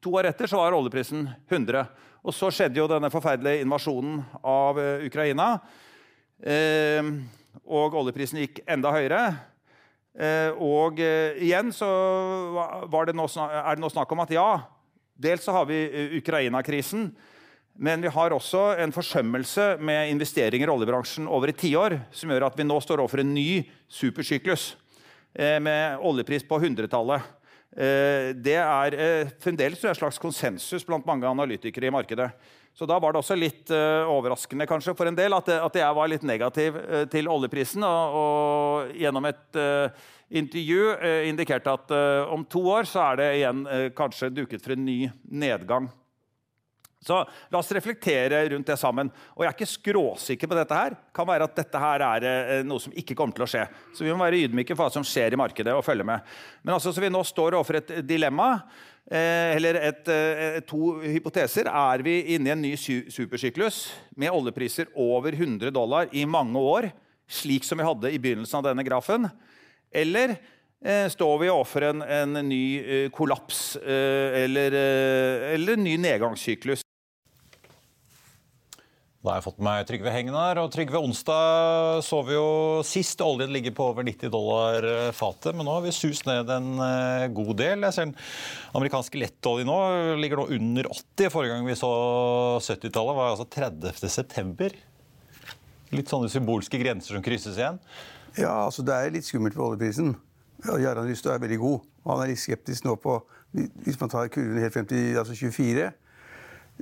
To 0.05 0.13
år 0.19 0.29
etter 0.29 0.49
så 0.49 0.59
var 0.61 0.75
oljeprisen 0.77 1.25
100. 1.49 1.85
Og 2.27 2.35
så 2.35 2.51
skjedde 2.53 2.81
jo 2.81 2.89
denne 2.91 3.09
forferdelige 3.13 3.63
invasjonen 3.63 4.19
av 4.45 4.79
eh, 4.81 5.05
Ukraina. 5.07 5.55
Eh, 6.37 7.13
og 7.65 7.95
oljeprisen 7.97 8.41
gikk 8.43 8.61
enda 8.69 8.91
høyere. 8.93 9.21
Eh, 10.17 10.51
og 10.61 11.01
eh, 11.01 11.37
igjen 11.45 11.71
så 11.73 11.87
det 13.07 13.15
nå, 13.17 13.25
er 13.37 13.77
det 13.77 13.83
nå 13.83 13.89
snakk 13.93 14.13
om 14.13 14.21
at 14.23 14.33
ja, 14.33 14.49
dels 15.17 15.45
så 15.45 15.55
har 15.55 15.67
vi 15.69 15.81
eh, 15.87 16.15
Ukraina-krisen. 16.19 17.09
Men 17.77 18.01
vi 18.01 18.09
har 18.09 18.33
også 18.33 18.71
en 18.81 18.93
forsømmelse 18.93 19.75
med 19.85 20.09
investeringer 20.09 20.65
i 20.65 20.73
oljebransjen 20.73 21.29
over 21.29 21.51
et 21.51 21.59
tiår 21.61 21.99
som 22.09 22.33
gjør 22.33 22.47
at 22.47 22.57
vi 22.57 22.65
nå 22.65 22.77
står 22.81 23.03
overfor 23.03 23.21
en 23.21 23.35
ny 23.35 23.61
supersyklus 23.85 24.71
eh, 25.37 25.59
med 25.61 26.01
oljepris 26.01 26.45
på 26.49 26.57
hundretallet 26.63 27.21
det 27.77 28.55
er 28.57 28.95
eh, 28.97 29.33
fremdeles 29.43 29.83
en 29.85 29.97
slags 29.97 30.17
konsensus 30.21 30.85
blant 30.87 31.05
mange 31.05 31.27
analytikere 31.29 31.89
i 31.89 31.93
markedet. 31.93 32.29
Så 32.77 32.85
da 32.85 32.99
var 33.01 33.13
det 33.13 33.19
også 33.23 33.35
litt 33.37 33.71
uh, 33.73 34.05
overraskende 34.13 34.67
kanskje 34.69 34.93
for 34.97 35.09
en 35.09 35.15
del 35.17 35.33
at, 35.33 35.49
jeg 35.49 35.97
var 35.97 36.09
litt 36.11 36.25
negativ 36.25 36.77
til 37.09 37.29
oljeprisen. 37.33 37.81
Og, 37.81 38.91
gjennom 38.93 39.25
et 39.25 39.59
intervju 40.29 40.91
indikerte 41.25 41.73
at 41.73 41.93
om 42.29 42.45
to 42.45 42.61
år 42.75 42.85
så 42.85 43.01
er 43.07 43.17
det 43.17 43.29
igjen 43.39 43.63
kanskje 43.97 44.29
duket 44.29 44.61
for 44.61 44.75
en 44.77 44.85
ny 44.85 44.99
nedgang. 45.25 45.89
Så 47.07 47.21
La 47.53 47.61
oss 47.61 47.71
reflektere 47.71 48.41
rundt 48.51 48.67
det 48.67 48.77
sammen. 48.79 49.09
Og 49.35 49.45
Jeg 49.45 49.49
er 49.49 49.55
ikke 49.55 49.71
skråsikker 49.71 50.49
på 50.49 50.57
dette. 50.57 50.75
her. 50.75 50.95
kan 51.13 51.27
være 51.27 51.43
at 51.43 51.55
dette 51.55 51.79
her 51.79 52.01
er 52.01 52.25
eh, 52.27 52.63
noe 52.63 52.79
som 52.79 52.93
ikke 52.93 53.15
kommer 53.15 53.33
til 53.33 53.45
å 53.45 53.49
skje. 53.49 53.63
Så 53.95 54.03
Vi 54.03 54.11
må 54.11 54.25
være 54.25 54.43
ydmyke 54.43 54.75
for 54.75 54.85
hva 54.85 54.93
som 54.93 55.05
skjer 55.07 55.33
i 55.33 55.39
markedet 55.39 55.73
og 55.73 55.85
følge 55.85 56.03
med. 56.03 56.19
Men 56.63 56.75
altså, 56.75 56.91
så 56.91 57.01
vi 57.01 57.09
nå 57.09 57.23
står 57.23 57.55
overfor 57.55 57.79
et 57.79 57.93
dilemma, 58.07 58.61
eh, 59.09 59.55
eller 59.55 59.75
et, 59.75 60.07
eh, 60.07 60.59
to 60.67 60.99
hypoteser. 60.99 61.67
Er 61.67 62.03
vi 62.03 62.35
inne 62.35 62.49
i 62.49 62.51
en 62.51 62.61
ny 62.61 62.75
supersyklus 62.75 63.93
med 64.15 64.31
oljepriser 64.31 64.87
over 64.95 65.31
100 65.31 65.71
dollar 65.71 66.07
i 66.11 66.25
mange 66.25 66.59
år, 66.59 66.91
slik 67.27 67.63
som 67.63 67.77
vi 67.77 67.87
hadde 67.87 68.11
i 68.11 68.19
begynnelsen 68.19 68.59
av 68.59 68.69
denne 68.69 68.83
grafen? 68.83 69.31
Eller 69.91 70.37
står 71.09 71.39
vi 71.41 71.47
overfor 71.49 71.83
en, 71.87 72.03
en 72.03 72.37
ny 72.47 73.09
kollaps 73.09 73.79
eller, 73.81 74.75
eller 75.55 75.73
en 75.73 75.83
ny 75.83 75.95
nedgangssyklus? 75.97 76.83
Da 79.27 79.33
har 79.33 79.41
jeg 79.41 79.47
fått 79.49 79.57
med 79.59 79.67
meg 79.67 79.87
Trygve 79.89 80.11
her, 80.13 80.59
Og 80.61 80.69
Trygve, 80.71 80.99
onsdag 81.03 81.97
så 82.07 82.21
vi 82.23 82.37
jo 82.37 82.79
sist 82.87 83.19
oljen 83.19 83.51
ligger 83.51 83.73
på 83.75 83.89
over 83.91 84.05
90 84.07 84.31
dollar 84.31 84.85
eh, 84.87 85.09
fatet. 85.11 85.51
Men 85.51 85.67
nå 85.67 85.73
har 85.75 85.83
vi 85.83 85.91
sust 85.91 86.23
ned 86.29 86.47
en 86.47 86.69
eh, 86.79 87.25
god 87.35 87.51
del. 87.59 87.83
Jeg 87.83 87.95
ser 87.97 88.07
den 88.07 88.13
amerikanske 88.79 89.19
lettoljen 89.19 89.67
nå 89.67 89.75
ligger 90.23 90.39
nå 90.39 90.47
under 90.55 90.87
80. 90.93 91.33
Forrige 91.33 91.57
gang 91.57 91.67
vi 91.67 91.75
så 91.75 91.91
70-tallet, 92.69 93.19
var 93.19 93.33
altså 93.33 93.49
30. 93.51 94.07
september. 94.15 94.79
Litt 95.91 96.15
sånne 96.15 96.31
symbolske 96.31 96.79
grenser 96.79 97.19
som 97.19 97.27
krysses 97.27 97.59
igjen. 97.59 97.83
Ja, 98.39 98.53
altså 98.63 98.87
det 98.87 98.95
er 98.95 99.11
litt 99.11 99.27
skummelt 99.27 99.59
for 99.59 99.73
oljeprisen. 99.73 100.15
Jarand 100.63 101.11
Rystad 101.11 101.35
er 101.35 101.43
veldig 101.43 101.59
god. 101.67 101.93
Og 102.05 102.13
han 102.13 102.23
er 102.23 102.31
litt 102.31 102.45
skeptisk 102.47 102.87
nå 102.87 102.95
på 103.03 103.19
Hvis 103.83 103.99
man 103.99 104.11
tar 104.11 104.31
kurven 104.31 104.63
helt 104.63 104.75
frem 104.75 104.87
til 104.87 105.19
altså 105.19 105.35
24 105.35 105.91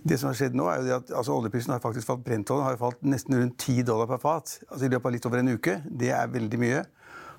det 0.04 0.18
som 0.20 0.30
har 0.30 0.38
skjedd 0.38 0.58
nå 0.58 0.68
er 0.70 0.84
jo 0.84 0.98
at 0.98 1.12
altså, 1.14 1.36
Oljeprisen 1.38 1.74
har 1.74 1.84
faktisk 1.84 2.10
falt 2.10 2.24
Brentoljen 2.25 2.68
har 2.68 2.80
falt 2.80 3.02
nesten 3.06 3.38
rundt 3.40 3.58
10 3.62 3.86
dollar 3.88 4.10
per 4.10 4.22
fat 4.22 4.58
altså 4.68 4.86
i 4.86 4.92
løpet 4.92 5.08
av 5.08 5.16
litt 5.16 5.28
over 5.30 5.42
en 5.42 5.54
uke. 5.56 5.80
Det 5.88 6.12
er 6.12 6.32
veldig 6.32 6.60
mye. 6.62 6.84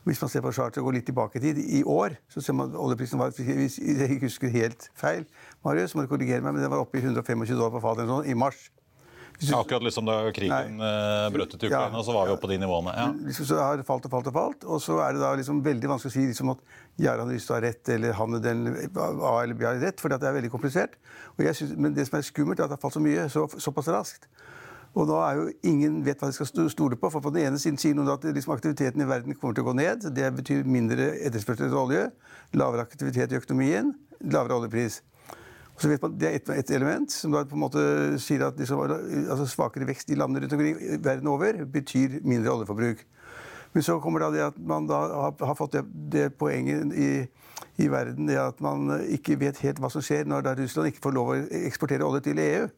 Hvis 0.06 0.20
man 0.22 0.30
ser 0.30 0.44
på 0.44 0.52
charter 0.54 0.80
og 0.80 0.88
går 0.88 1.00
litt 1.00 1.08
tilbake 1.08 1.40
i 1.40 1.42
tid, 1.42 1.58
i 1.58 1.82
år 1.82 2.14
så 2.30 2.40
ser 2.40 2.54
man 2.54 2.70
at 2.70 2.78
oljeprisen 2.78 3.18
var 3.18 3.34
Hvis 3.34 3.80
jeg 3.82 4.06
ikke 4.06 4.28
husker 4.28 4.52
helt 4.54 4.88
feil, 4.94 5.26
Marius, 5.66 5.96
må 5.96 6.04
du 6.04 6.10
korrigere 6.12 6.44
meg, 6.44 6.54
men 6.54 6.62
den 6.62 6.70
var 6.70 6.84
oppe 6.84 7.00
i 7.00 7.02
125 7.02 7.56
dollar 7.56 7.75
per 7.75 7.82
fat 7.82 8.04
sånn, 8.06 8.28
i 8.30 8.38
mars. 8.38 8.68
Ja, 9.44 9.60
akkurat 9.60 9.84
liksom 9.84 10.06
da 10.08 10.16
krigen 10.32 10.80
uh, 10.80 11.26
brøt 11.32 11.54
ut 11.54 11.62
i 11.62 11.68
Ukraina, 11.68 12.02
så 12.02 12.14
var 12.16 12.26
vi 12.26 12.32
oppe 12.32 12.46
på 12.46 12.50
de 12.54 12.58
nivåene. 12.62 12.94
Ja. 12.96 13.06
Liksom, 13.26 13.48
så 13.50 13.58
har 13.60 13.82
falt 13.84 14.08
og 14.08 14.14
falt 14.14 14.30
og 14.30 14.36
falt. 14.36 14.64
Og 14.64 14.80
så 14.82 14.96
er 15.04 15.16
det 15.16 15.22
da 15.22 15.34
liksom 15.36 15.60
veldig 15.64 15.90
vanskelig 15.92 16.12
å 16.12 16.16
si 16.16 16.26
liksom 16.30 16.54
at 16.54 16.62
Gjerand 17.02 17.34
Rystad 17.34 17.58
har 17.58 17.66
rett, 17.68 17.92
eller 17.92 18.16
han 18.16 18.38
den 18.40 18.66
A 18.96 19.34
eller 19.42 19.58
B 19.58 19.68
har 19.68 19.80
rett, 19.82 20.00
fordi 20.00 20.20
det 20.22 20.30
er 20.30 20.38
veldig 20.38 20.52
komplisert. 20.54 20.96
Synes, 21.36 21.74
men 21.76 21.96
det 21.96 22.08
som 22.08 22.16
er 22.18 22.24
skummelt, 22.24 22.60
er 22.60 22.64
at 22.68 22.72
det 22.72 22.78
har 22.78 22.84
falt 22.86 22.96
så 22.96 23.04
mye 23.04 23.26
så, 23.32 23.44
såpass 23.60 23.92
raskt. 23.92 24.30
Og 24.96 25.04
da 25.10 25.18
er 25.26 25.40
jo 25.40 25.50
ingen 25.68 25.98
vet 26.06 26.22
hva 26.22 26.30
de 26.30 26.36
skal 26.38 26.70
stole 26.72 26.96
på. 26.96 27.10
for 27.12 27.20
På 27.20 27.32
den 27.34 27.44
ene 27.44 27.60
siden 27.60 27.76
sier 27.80 27.96
noen 27.96 28.14
at 28.14 28.24
liksom 28.24 28.54
aktiviteten 28.54 29.04
i 29.04 29.08
verden 29.08 29.36
kommer 29.36 29.56
til 29.56 29.66
å 29.66 29.68
gå 29.68 29.76
ned. 29.76 30.06
Det 30.16 30.30
betyr 30.38 30.64
mindre 30.64 31.10
etterspørsel 31.20 31.68
etter 31.68 31.76
olje, 31.76 32.06
lavere 32.56 32.86
aktivitet 32.86 33.34
i 33.34 33.36
økonomien, 33.36 33.92
lavere 34.24 34.56
oljepris. 34.56 35.02
Så 35.76 35.90
vet 35.90 36.02
man, 36.02 36.14
Det 36.16 36.28
er 36.28 36.38
et, 36.38 36.49
et 36.49 36.71
element 36.78 37.12
som 37.12 37.35
da 37.35 37.45
på 37.45 37.56
en 37.56 37.64
måte 37.66 37.83
sier 38.23 38.47
at 38.47 38.56
liksom, 38.56 38.80
altså 38.87 39.47
svakere 39.50 39.88
vekst 39.88 40.11
i 40.11 40.16
landene 40.16 40.45
rundt 40.45 40.56
omkring 40.56 41.04
verden 41.04 41.28
over 41.28 41.64
betyr 41.68 42.21
mindre 42.25 42.54
oljeforbruk. 42.54 43.04
Men 43.76 43.85
så 43.85 43.99
kommer 44.00 44.25
det 44.33 44.40
at 44.40 44.56
man 44.56 44.87
da 44.88 45.02
har, 45.12 45.35
har 45.37 45.56
fått 45.59 45.75
det, 45.76 45.83
det 46.12 46.30
poenget 46.40 46.95
i, 46.97 47.11
i, 47.76 47.88
verden 47.92 48.30
det 48.30 48.38
at 48.40 48.61
man 48.64 48.88
ikke 49.04 49.37
vet 49.40 49.61
helt 49.61 49.83
hva 49.83 49.90
som 49.92 50.04
skjer 50.04 50.25
når 50.25 50.47
da 50.47 50.54
Russland 50.56 50.88
ikke 50.88 51.04
får 51.04 51.16
lov 51.16 51.35
å 51.35 51.37
eksportere 51.66 52.06
olje 52.06 52.25
til 52.30 52.40
EU. 52.40 52.71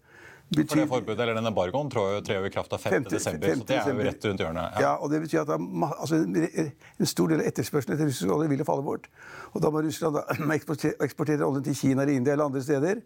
Betyr, 0.49 0.69
For 0.69 0.81
det 0.81 0.89
forbudet, 0.89 1.21
eller 1.21 1.37
den 1.37 1.47
embargoen 1.51 1.91
trer 1.93 2.39
jo 2.39 2.49
i 2.49 2.51
kraft 2.53 2.73
av 2.73 2.81
5. 2.81 2.93
5. 2.93 3.09
desember, 3.13 3.51
så 3.53 3.67
det 3.69 3.77
er 3.77 3.91
jo 3.93 4.05
rett 4.07 4.23
rundt 4.31 4.41
hjørnet. 4.41 4.79
Ja. 4.79 4.85
ja, 4.87 4.93
og 4.97 5.11
det 5.13 5.21
betyr 5.27 5.43
at 5.43 5.51
da, 5.51 5.59
altså, 5.91 6.23
En 6.25 7.11
stor 7.11 7.29
del 7.29 7.43
av 7.43 7.51
etterspørselen 7.51 7.99
etter 7.99 8.09
russisk 8.09 8.33
olje 8.33 8.49
vil 8.49 8.65
falle 8.65 8.87
bort. 8.87 9.11
Og 9.53 9.61
da 9.61 9.71
må 9.75 9.83
Russland 9.85 10.17
da, 10.17 10.23
eksportere, 10.57 10.97
eksportere 11.05 11.45
oljen 11.45 11.67
til 11.69 11.77
Kina 11.77 12.07
eller 12.07 12.17
India 12.17 12.33
eller 12.33 12.49
andre 12.49 12.65
steder. 12.65 13.03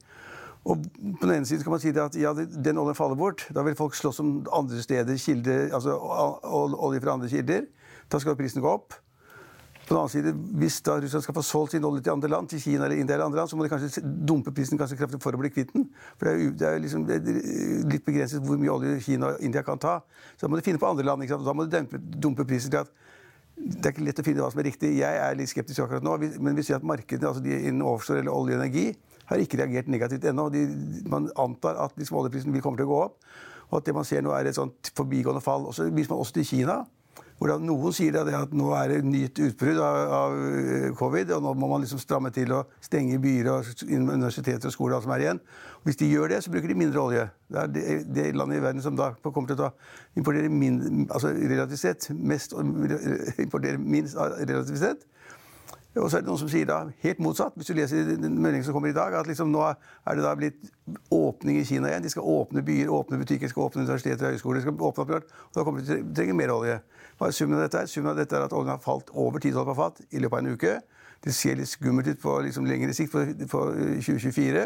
Og 0.63 0.85
på 0.87 1.27
den 1.27 1.35
ene 1.35 1.49
siden 1.49 1.67
kan 1.67 1.75
man 1.75 1.83
si 1.83 1.91
at 1.91 2.19
ja, 2.21 2.31
den 2.39 2.79
oljen 2.79 2.95
faller 2.95 3.19
bort. 3.19 3.49
Da 3.51 3.67
vil 3.67 3.75
folk 3.75 3.99
slåss 3.99 4.23
om 4.23 4.35
andre 4.55 4.83
steder, 4.85 5.19
kilder, 5.19 5.73
altså 5.75 5.99
olje 5.99 7.03
fra 7.03 7.17
andre 7.19 7.33
kilder. 7.33 7.67
Da 8.07 8.23
skal 8.23 8.39
prisen 8.39 8.63
gå 8.63 8.71
opp. 8.71 8.95
På 9.87 9.95
den 9.95 9.99
annen 9.99 10.13
side, 10.13 10.33
Hvis 10.61 10.81
da 10.87 10.97
Russland 11.01 11.25
skal 11.25 11.35
få 11.35 11.43
solgt 11.43 11.73
sin 11.73 11.85
olje 11.85 12.03
til 12.03 12.13
andre 12.13 12.29
land, 12.29 12.49
til 12.49 12.61
Kina 12.63 12.85
eller 12.85 12.97
India, 12.97 13.15
eller 13.15 13.27
andre 13.27 13.39
land, 13.43 13.51
så 13.51 13.57
må 13.57 13.67
de 13.67 13.73
kanskje 13.73 14.03
dumpe 14.03 14.53
prisen 14.55 14.79
ganske 14.79 14.97
kraftig 14.97 15.21
for 15.23 15.35
å 15.35 15.41
bli 15.41 15.51
kvitt 15.51 15.73
den. 15.75 15.89
For 16.17 16.29
Det 16.29 16.33
er, 16.33 16.51
det 16.59 16.69
er, 16.69 16.79
liksom, 16.79 17.07
det 17.09 17.19
er 17.19 17.89
litt 17.91 18.05
begrenset 18.07 18.45
hvor 18.47 18.61
mye 18.61 18.71
olje 18.71 19.01
Kina 19.03 19.33
og 19.33 19.43
India 19.43 19.63
kan 19.67 19.79
ta. 19.83 20.01
Så 20.37 20.47
da 20.47 20.53
må 20.53 20.61
de 20.61 20.67
finne 20.67 20.79
på 20.79 20.89
andre 20.89 21.05
land. 21.05 21.23
Ikke 21.23 21.35
sant? 21.35 21.47
Da 21.47 21.57
må 21.57 21.67
de 21.67 21.75
dumpe, 21.77 21.99
dumpe 21.99 22.47
prisen 22.47 22.71
til 22.71 22.85
at 22.85 22.93
det 23.63 23.85
er 23.85 23.93
ikke 23.93 24.05
lett 24.07 24.21
å 24.23 24.25
finne 24.27 24.43
hva 24.43 24.51
som 24.51 24.63
er 24.63 24.71
riktig. 24.71 24.95
Jeg 24.99 25.19
er 25.23 25.37
litt 25.39 25.51
skeptisk 25.51 25.85
akkurat 25.85 26.05
nå, 26.05 26.17
men 26.43 26.57
vi 26.57 26.65
ser 26.67 26.79
at 26.79 26.87
markedene 26.87 27.29
altså 27.29 27.43
de 27.45 27.53
innen 27.53 27.85
offshore 27.87 28.23
eller 28.23 28.35
olje 28.35 28.57
og 28.57 28.63
energi 28.63 28.87
har 29.29 29.43
ikke 29.43 29.61
reagert 29.61 29.91
negativt 29.93 30.25
ennå. 30.29 30.49
man 31.09 31.29
antar 31.37 31.79
at 31.85 31.95
liksom 31.97 32.19
oljeprisen 32.19 32.53
vil 32.53 32.63
komme 32.63 32.81
til 32.81 32.89
å 32.89 32.93
gå 32.93 33.03
opp, 33.05 33.21
og 33.71 33.79
at 33.79 33.87
det 33.87 33.95
man 33.95 34.05
ser 34.05 34.23
nå 34.23 34.33
er 34.35 34.49
et 34.49 34.57
sånt 34.57 34.91
forbigående 34.97 35.43
fall. 35.45 35.67
Og 35.69 35.75
så 35.75 35.89
viser 35.91 36.13
man 36.13 36.25
også 36.25 36.41
til 36.41 36.49
Kina 36.49 36.83
hvordan 37.43 37.65
noen 37.67 37.95
sier 37.95 38.15
det 38.15 38.35
at 38.39 38.53
nå 38.55 38.69
er 38.79 38.93
det 38.93 38.99
nytt 39.03 39.41
utbrudd 39.43 39.81
av, 39.83 39.97
av, 40.15 40.37
eh, 40.39 40.89
covid, 40.99 41.33
og 41.35 41.43
nå 41.43 41.55
må 41.59 41.71
man 41.73 41.83
liksom 41.83 41.99
stramme 41.99 42.31
til 42.35 42.55
og 42.55 42.71
stenge 42.85 43.19
byer 43.23 43.51
og 43.51 43.71
universiteter 43.91 44.71
og 44.71 44.75
skoler. 44.75 44.95
og 44.95 45.01
alt 45.01 45.09
som 45.09 45.15
er 45.17 45.25
igjen. 45.25 45.41
Hvis 45.83 45.99
de 45.99 46.11
gjør 46.13 46.29
det, 46.31 46.43
så 46.45 46.53
bruker 46.55 46.71
de 46.71 46.79
mindre 46.79 47.03
olje. 47.03 47.25
Det 47.51 47.59
er 47.63 47.73
det, 47.75 47.85
det 48.15 48.29
landet 48.37 48.61
i 48.61 48.63
verden 48.63 48.83
som 48.83 48.97
da 48.97 49.11
kommer 49.25 49.51
til 49.51 49.65
å 49.67 49.73
importere 50.17 50.49
mindre, 50.49 51.09
altså 51.11 51.33
relativt 51.35 51.83
sett 51.83 52.11
mest, 52.15 52.55
importere 52.55 53.79
minst 53.79 54.17
relativt 54.17 54.79
sett. 54.79 55.03
Og 55.93 56.09
så 56.09 56.17
er 56.17 56.23
det 56.23 56.31
noen 56.31 56.41
som 56.41 56.49
sier 56.49 56.65
da 56.69 56.79
helt 57.03 57.19
motsatt. 57.21 57.53
Hvis 57.59 57.69
du 57.69 57.77
leser 57.77 58.15
den 58.17 58.39
meldingen 58.41 58.65
som 58.65 58.73
kommer 58.73 58.89
i 58.89 58.97
dag, 58.97 59.13
at 59.19 59.27
liksom 59.29 59.51
nå 59.53 59.61
er 59.69 60.17
det 60.17 60.23
da 60.25 60.33
blitt 60.39 60.71
åpning 61.13 61.59
i 61.61 61.65
Kina 61.69 61.91
igjen. 61.91 62.05
De 62.07 62.13
skal 62.15 62.29
åpne 62.33 62.63
byer, 62.65 62.89
åpne 62.89 63.19
butikker, 63.21 63.51
skal 63.53 63.67
åpne 63.67 63.85
universiteter 63.85 64.31
og 64.31 64.33
høyskoler. 64.33 64.63
Skal 64.65 64.73
åpne 64.73 64.89
opp, 64.89 65.03
og 65.03 65.59
da 65.59 65.65
kommer 65.67 65.83
de 65.83 65.91
til 65.91 66.01
å 66.01 66.15
trenge 66.17 66.37
mer 66.39 66.53
olje. 66.55 66.79
Hva 67.19 67.29
er 67.29 67.37
summen 67.37 67.59
av 67.59 67.67
dette? 67.67 67.85
Summen 67.93 68.15
av 68.15 68.23
dette 68.23 68.39
er 68.39 68.47
at 68.47 68.55
oljen 68.57 68.73
har 68.73 68.81
falt 68.81 69.13
over 69.13 69.43
10 69.43 69.53
dollar 69.53 69.69
per 69.69 69.81
fat 69.83 70.01
i 70.09 70.23
løpet 70.23 70.39
av 70.39 70.47
en 70.47 70.57
uke. 70.57 70.73
Det 71.23 71.35
ser 71.37 71.61
litt 71.61 71.71
skummelt 71.71 72.09
ut 72.09 72.23
på 72.23 72.39
liksom 72.47 72.65
lengre 72.71 72.97
sikt, 72.97 73.13
for 73.13 73.77
2024. 73.77 74.65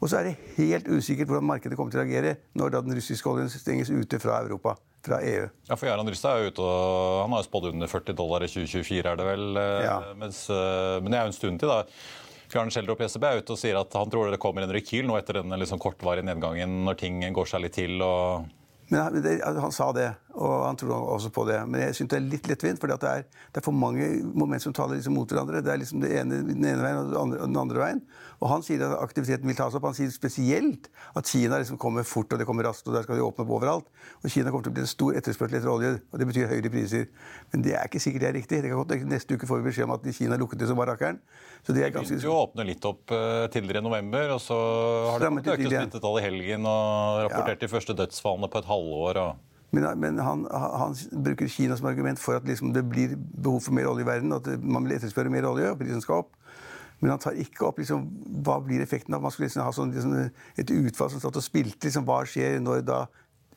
Og 0.00 0.10
så 0.10 0.18
er 0.18 0.32
det 0.32 0.34
helt 0.58 0.90
usikkert 0.90 1.30
hvordan 1.30 1.46
markedet 1.46 1.78
kommer 1.78 1.94
til 1.94 2.02
å 2.02 2.08
reagere 2.08 2.34
når 2.58 2.74
den 2.80 2.98
russiske 2.98 3.30
oljen 3.30 3.52
stenges 3.52 3.94
ute 3.94 4.18
fra 4.20 4.42
Europa 4.42 4.74
fra 5.04 5.20
EU. 5.22 5.46
Ja, 5.68 5.76
for 5.76 5.88
Jarand 5.88 6.10
Rystad 6.10 6.38
er 6.38 6.44
jo 6.46 6.52
ute 6.54 6.66
og 6.66 7.22
han 7.22 7.36
har 7.36 7.42
jo 7.42 7.48
spådd 7.48 7.70
under 7.72 7.90
40 7.90 8.18
dollar 8.18 8.44
i 8.44 8.50
2024, 8.50 9.00
er 9.04 9.20
det 9.20 9.26
vel? 9.28 9.46
Eh, 9.60 9.80
ja. 9.86 9.96
Mens, 10.20 10.44
eh, 10.52 10.98
men 11.00 11.12
det 11.12 11.20
er 11.20 11.26
jo 11.26 11.32
en 11.32 11.38
stund 11.38 11.62
til, 11.62 11.72
da. 11.72 12.10
Bjørn 12.54 12.70
Schjelderup 12.70 13.00
i 13.02 13.08
SEB 13.10 13.24
er 13.26 13.40
ute 13.42 13.54
og 13.54 13.58
sier 13.58 13.78
at 13.80 13.94
han 13.98 14.10
tror 14.12 14.30
det 14.30 14.42
kommer 14.42 14.64
en 14.64 14.74
rekyl 14.74 15.08
nå 15.08 15.16
etter 15.18 15.40
denne 15.40 15.58
liksom 15.58 15.80
kortvarige 15.82 16.26
nedgangen, 16.28 16.84
når 16.86 17.00
ting 17.00 17.24
går 17.34 17.50
seg 17.50 17.64
litt 17.64 17.76
til. 17.80 17.98
og 18.04 18.52
men 18.92 19.22
det, 19.24 19.38
han 19.42 19.72
sa 19.72 19.88
det, 19.96 20.10
og 20.34 20.64
han 20.66 20.78
tror 20.78 20.94
også 21.14 21.30
på 21.34 21.44
det. 21.46 21.60
Men 21.70 21.84
jeg 21.84 21.94
syns 21.98 22.10
det 22.10 22.18
er 22.18 22.26
litt 22.26 22.48
lettvint, 22.50 22.80
for 22.82 22.90
det, 22.90 22.98
det, 23.00 23.60
er 23.60 23.64
for 23.64 23.76
mange 23.76 24.08
momenter 24.34 24.66
som 24.66 24.74
taler 24.74 24.98
liksom 24.98 25.14
mot 25.14 25.30
hverandre. 25.30 25.62
Det 25.62 25.70
er 25.70 25.78
liksom 25.78 26.02
det 26.02 26.10
ene, 26.18 26.40
den 26.48 26.66
ene 26.66 26.82
veien 26.82 26.98
og 26.98 27.10
den 27.12 27.20
andre, 27.20 27.38
den 27.44 27.60
andre, 27.60 27.82
veien. 27.82 28.00
Og 28.40 28.50
han 28.50 28.64
sier 28.66 28.82
at 28.82 28.96
aktiviteten 28.98 29.46
vil 29.46 29.58
tas 29.58 29.76
opp. 29.78 29.86
Han 29.86 29.96
sier 29.96 30.10
spesielt 30.12 30.90
at 31.14 31.30
Kina 31.30 31.60
liksom 31.62 31.78
kommer 31.80 32.06
fort, 32.08 32.34
og 32.34 32.42
det 32.42 32.48
kommer 32.48 32.66
raskt, 32.66 32.88
og 32.90 32.98
der 32.98 33.06
skal 33.06 33.20
de 33.20 33.26
åpne 33.26 33.46
opp 33.46 33.54
overalt. 33.60 33.92
Og 34.22 34.34
Kina 34.34 34.50
kommer 34.50 34.66
til 34.66 34.74
å 34.74 34.78
bli 34.80 34.84
en 34.84 34.90
stor 34.90 35.20
etterspørsel 35.20 35.60
etter 35.60 35.70
olje, 35.70 35.94
og 36.10 36.20
det 36.20 36.28
betyr 36.32 36.50
høyere 36.50 36.74
priser. 36.74 37.06
Men 37.54 37.64
det 37.68 37.78
er 37.78 37.86
ikke 37.86 38.02
sikkert 38.02 38.26
det 38.26 38.30
er 38.32 38.38
riktig. 38.40 38.62
Det 38.64 38.74
kan 38.74 38.82
godt 38.82 38.92
Neste 39.14 39.36
uke 39.36 39.46
får 39.46 39.60
vi 39.60 39.68
beskjed 39.68 39.86
om 39.86 39.94
at 39.94 40.06
Kina 40.18 40.38
lukket 40.40 40.64
det 40.64 40.70
som 40.70 40.80
rakkeren. 40.80 41.22
Så 41.62 41.74
det 41.76 41.86
er 41.86 41.94
ganske... 41.94 42.18
jo 42.24 42.34
åpne 42.34 42.66
litt 42.66 42.84
opp 42.88 43.12
uh, 43.14 43.46
tidligere 43.52 43.84
i 43.84 43.86
november, 43.86 44.34
og 44.34 44.42
så 44.42 44.58
har 45.12 45.22
det 45.22 45.54
økt 45.54 45.66
smittetall 45.68 46.18
i 46.20 46.24
helgen 46.24 46.66
og 46.68 47.24
rapportert 47.28 47.58
ja. 47.60 47.66
de 47.66 47.70
første 47.70 47.96
dødsfallene 48.02 48.50
på 48.50 48.64
et 48.64 48.72
halvår. 48.74 49.24
og... 49.28 49.50
Men, 49.74 49.86
men 49.98 50.20
han, 50.22 50.44
han, 50.52 50.94
bruker 51.24 51.50
Kina 51.50 51.76
som 51.76 51.88
argument 51.90 52.20
for 52.22 52.38
at 52.38 52.46
liksom 52.46 52.72
det 52.74 52.84
blir 52.86 53.16
behov 53.18 53.64
for 53.64 53.74
mer 53.74 53.88
olje 53.90 54.04
i 54.04 54.08
verden. 54.08 54.34
At 54.36 54.46
man 54.62 54.86
vil 54.86 54.96
etterspørre 54.96 55.32
mer 55.32 55.48
olje, 55.48 55.72
og 55.72 55.80
prisen 55.80 56.04
skal 56.04 56.22
opp. 56.22 56.32
Men 57.00 57.10
han 57.10 57.20
tar 57.20 57.36
ikke 57.40 57.66
opp 57.66 57.80
liksom, 57.82 58.06
hva 58.46 58.60
blir 58.64 58.80
effekten 58.80 59.16
av 59.16 59.24
Man 59.24 59.32
skulle 59.34 59.48
liksom 59.48 59.64
ha 59.66 59.72
sånn, 59.74 59.92
liksom, 59.92 60.14
et 60.62 60.70
utfall 60.72 61.10
som 61.12 61.22
satt 61.22 61.40
og 61.40 61.44
spilte. 61.44 61.88
Liksom, 61.88 62.06
hva 62.08 62.22
skjer 62.28 62.60
når 62.62 62.84
da 62.86 63.04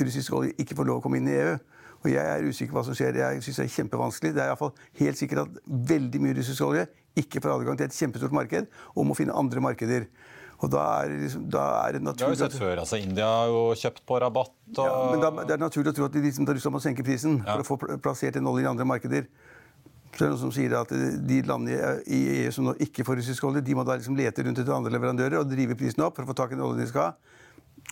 russisk 0.02 0.34
olje 0.38 0.56
ikke 0.62 0.78
får 0.78 0.90
lov 0.90 1.02
å 1.02 1.06
komme 1.06 1.22
inn 1.22 1.30
i 1.30 1.38
EU? 1.38 1.58
Og 2.04 2.10
jeg 2.12 2.30
er 2.30 2.46
usikker 2.46 2.74
på 2.74 2.80
hva 2.80 2.86
som 2.88 2.98
skjer. 2.98 3.20
Jeg 3.22 3.44
synes 3.46 3.62
det 3.62 3.68
er 3.68 3.76
kjempevanskelig. 3.76 4.34
Det 4.36 4.44
er 4.44 4.54
i 4.54 4.58
fall 4.60 4.74
helt 5.00 5.20
sikkert 5.22 5.46
at 5.46 5.62
veldig 5.94 6.24
mye 6.24 6.38
russisk 6.38 6.66
olje 6.66 6.88
ikke 7.18 7.42
får 7.42 7.56
adgang 7.56 7.78
til 7.80 7.88
et 7.88 7.98
kjempestort 7.98 8.36
marked, 8.36 8.68
og 8.94 9.08
må 9.10 9.16
finne 9.18 9.38
andre 9.38 9.64
markeder. 9.64 10.06
Og 10.58 10.72
da 10.74 10.84
er, 11.04 11.12
liksom, 11.22 11.44
da 11.54 11.64
er 11.84 11.98
det 11.98 12.00
naturlig... 12.02 12.34
Det 12.38 12.42
har 12.42 12.50
vi 12.50 12.56
sett 12.56 12.62
før. 12.64 12.80
altså 12.82 12.98
India 12.98 13.28
har 13.30 13.52
jo 13.52 13.60
kjøpt 13.78 14.02
på 14.10 14.18
rabatt. 14.24 14.56
Og... 14.74 14.80
Ja, 14.82 14.96
men 15.12 15.22
da, 15.22 15.30
det 15.46 15.54
er 15.54 15.62
naturlig 15.62 15.94
å 15.94 15.98
tro 16.00 16.08
at 16.08 16.16
de 16.16 16.24
liksom, 16.24 16.48
til 16.50 16.72
å 16.72 16.82
senke 16.82 17.06
prisen 17.06 17.38
ja. 17.44 17.60
for 17.60 17.62
å 17.62 17.68
få 17.68 18.00
plassert 18.02 18.40
en 18.40 18.50
olje 18.50 18.66
i 18.66 18.70
andre 18.72 18.88
markeder. 18.90 19.28
Så 20.08 20.24
det 20.24 20.26
er 20.26 20.32
noen 20.34 20.42
som 20.42 20.54
sier 20.56 20.74
at 20.74 20.90
De 21.30 21.42
landene 21.46 21.92
i 22.10 22.22
EU 22.40 22.54
som 22.56 22.66
nå 22.66 22.74
ikke 22.82 23.06
får 23.06 23.20
russisk 23.20 23.46
olje, 23.46 23.62
de 23.62 23.76
må 23.78 23.86
da 23.86 24.00
liksom 24.00 24.18
lete 24.18 24.46
rundt 24.48 24.64
etter 24.64 24.74
andre 24.74 24.94
leverandører 24.96 25.44
og 25.44 25.52
drive 25.52 25.78
prisen 25.78 26.02
opp 26.08 26.18
for 26.18 26.26
å 26.26 26.32
få 26.32 26.38
tak 26.40 26.56
i 26.56 26.58
den 26.58 26.66
oljen 26.66 26.82
de 26.82 26.90
skal 26.90 27.12
ha. 27.12 27.36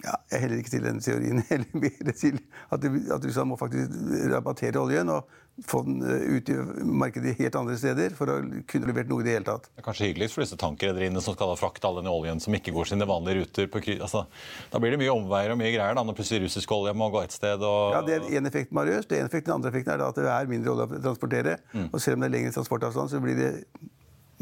Ja, 0.06 0.20
jeg 0.32 0.44
heller 0.44 0.62
ikke 0.62 0.76
til 0.76 0.86
den 0.86 1.02
teorien. 1.02 1.42
Heller 1.50 1.82
mer 1.82 2.14
til 2.14 2.38
at, 2.70 2.86
at 2.86 3.26
Russland 3.26 3.50
må 3.50 3.58
faktisk 3.58 3.96
rabattere 4.34 4.82
oljen 4.82 5.10
og 5.10 5.26
få 5.64 5.82
den 5.88 6.02
eh, 6.04 6.36
ut 6.36 6.50
i 6.52 6.56
markedet 6.84 7.36
helt 7.40 7.56
andre 7.56 7.78
steder 7.80 8.16
for 8.18 8.30
å 8.32 8.36
kunne 8.68 8.90
levert 8.90 9.10
noe 9.10 9.24
i 9.24 9.28
det 9.28 9.38
hele 9.38 9.48
tatt. 9.48 9.70
Det 9.72 9.82
er 9.82 9.88
kanskje 9.88 10.10
hyggelig 10.10 10.30
for 10.34 10.44
disse 10.44 10.60
tankrederiene 10.60 11.24
som 11.24 11.38
skal 11.38 11.56
frakte 11.60 11.88
all 11.88 12.02
denne 12.02 12.12
oljen 12.12 12.44
som 12.44 12.58
ikke 12.58 12.74
går 12.76 12.92
sine 12.92 13.08
vanlige 13.10 13.42
ruter. 13.42 13.72
På, 13.72 13.82
altså, 13.96 14.26
da 14.74 14.84
blir 14.84 14.94
det 14.94 15.02
mye 15.02 15.16
omveier 15.16 15.56
og 15.56 15.60
mye 15.62 15.72
greier 15.74 15.98
da, 15.98 16.04
når 16.06 16.20
plutselig 16.20 16.46
russisk 16.46 16.76
olje 16.76 16.96
må 16.98 17.10
gå 17.14 17.24
et 17.24 17.36
sted. 17.36 17.64
Og... 17.64 17.96
Ja, 17.96 18.04
Det 18.06 18.20
er 18.20 18.30
én 18.38 18.52
effekt, 18.52 18.76
Marius. 18.76 19.08
Det 19.08 19.18
er 19.20 19.26
en 19.26 19.32
effekt, 19.32 19.48
Den 19.48 19.58
andre 19.58 19.72
effekten 19.72 19.96
er 19.96 20.06
at 20.10 20.20
det 20.20 20.32
er 20.36 20.52
mindre 20.52 20.76
olje 20.76 20.90
å 20.90 21.04
transportere. 21.08 21.60
Mm. 21.72 21.90
Og 21.92 22.02
selv 22.04 22.20
om 22.20 22.26
det 22.26 22.32
er 22.32 22.38
lengre 22.38 22.56
transportavstand, 22.60 23.16
så 23.16 23.24
blir 23.24 23.40
det 23.40 23.52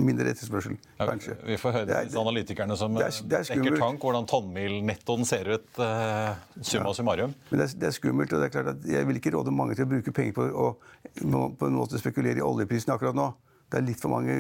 mindre 0.02 0.32
etterspørsel, 0.34 0.76
kanskje. 0.98 1.36
Vi 1.46 1.58
får 1.62 1.76
høre 1.76 2.02
disse 2.08 2.18
analytikerne 2.18 2.78
som 2.80 2.96
dekker 2.98 3.78
tank, 3.78 4.02
hvordan 4.02 4.26
tonnmilnettoen 4.30 5.28
ser 5.30 5.52
ut. 5.54 5.68
Uh, 5.78 6.34
summa 6.62 6.90
ja. 6.90 6.96
summarum. 6.98 7.36
Men 7.52 7.62
det 7.62 7.68
er, 7.68 7.76
det 7.84 7.90
er, 7.90 7.96
skummelt. 8.00 8.34
og 8.34 8.42
det 8.42 8.50
er 8.50 8.54
klart 8.56 8.72
at 8.74 8.88
Jeg 8.90 9.08
vil 9.10 9.20
ikke 9.22 9.36
råde 9.36 9.54
mange 9.54 9.78
til 9.78 9.86
å 9.86 9.92
bruke 9.94 10.16
penger 10.16 10.38
på 10.40 10.48
å 10.50 10.70
på 11.14 11.68
en 11.68 11.78
måte 11.78 12.00
spekulere 12.02 12.42
i 12.42 12.46
oljeprisen 12.46 12.94
akkurat 12.96 13.18
nå. 13.18 13.30
Det 13.70 13.80
er 13.80 13.86
litt 13.86 14.02
for 14.02 14.14
mange 14.14 14.34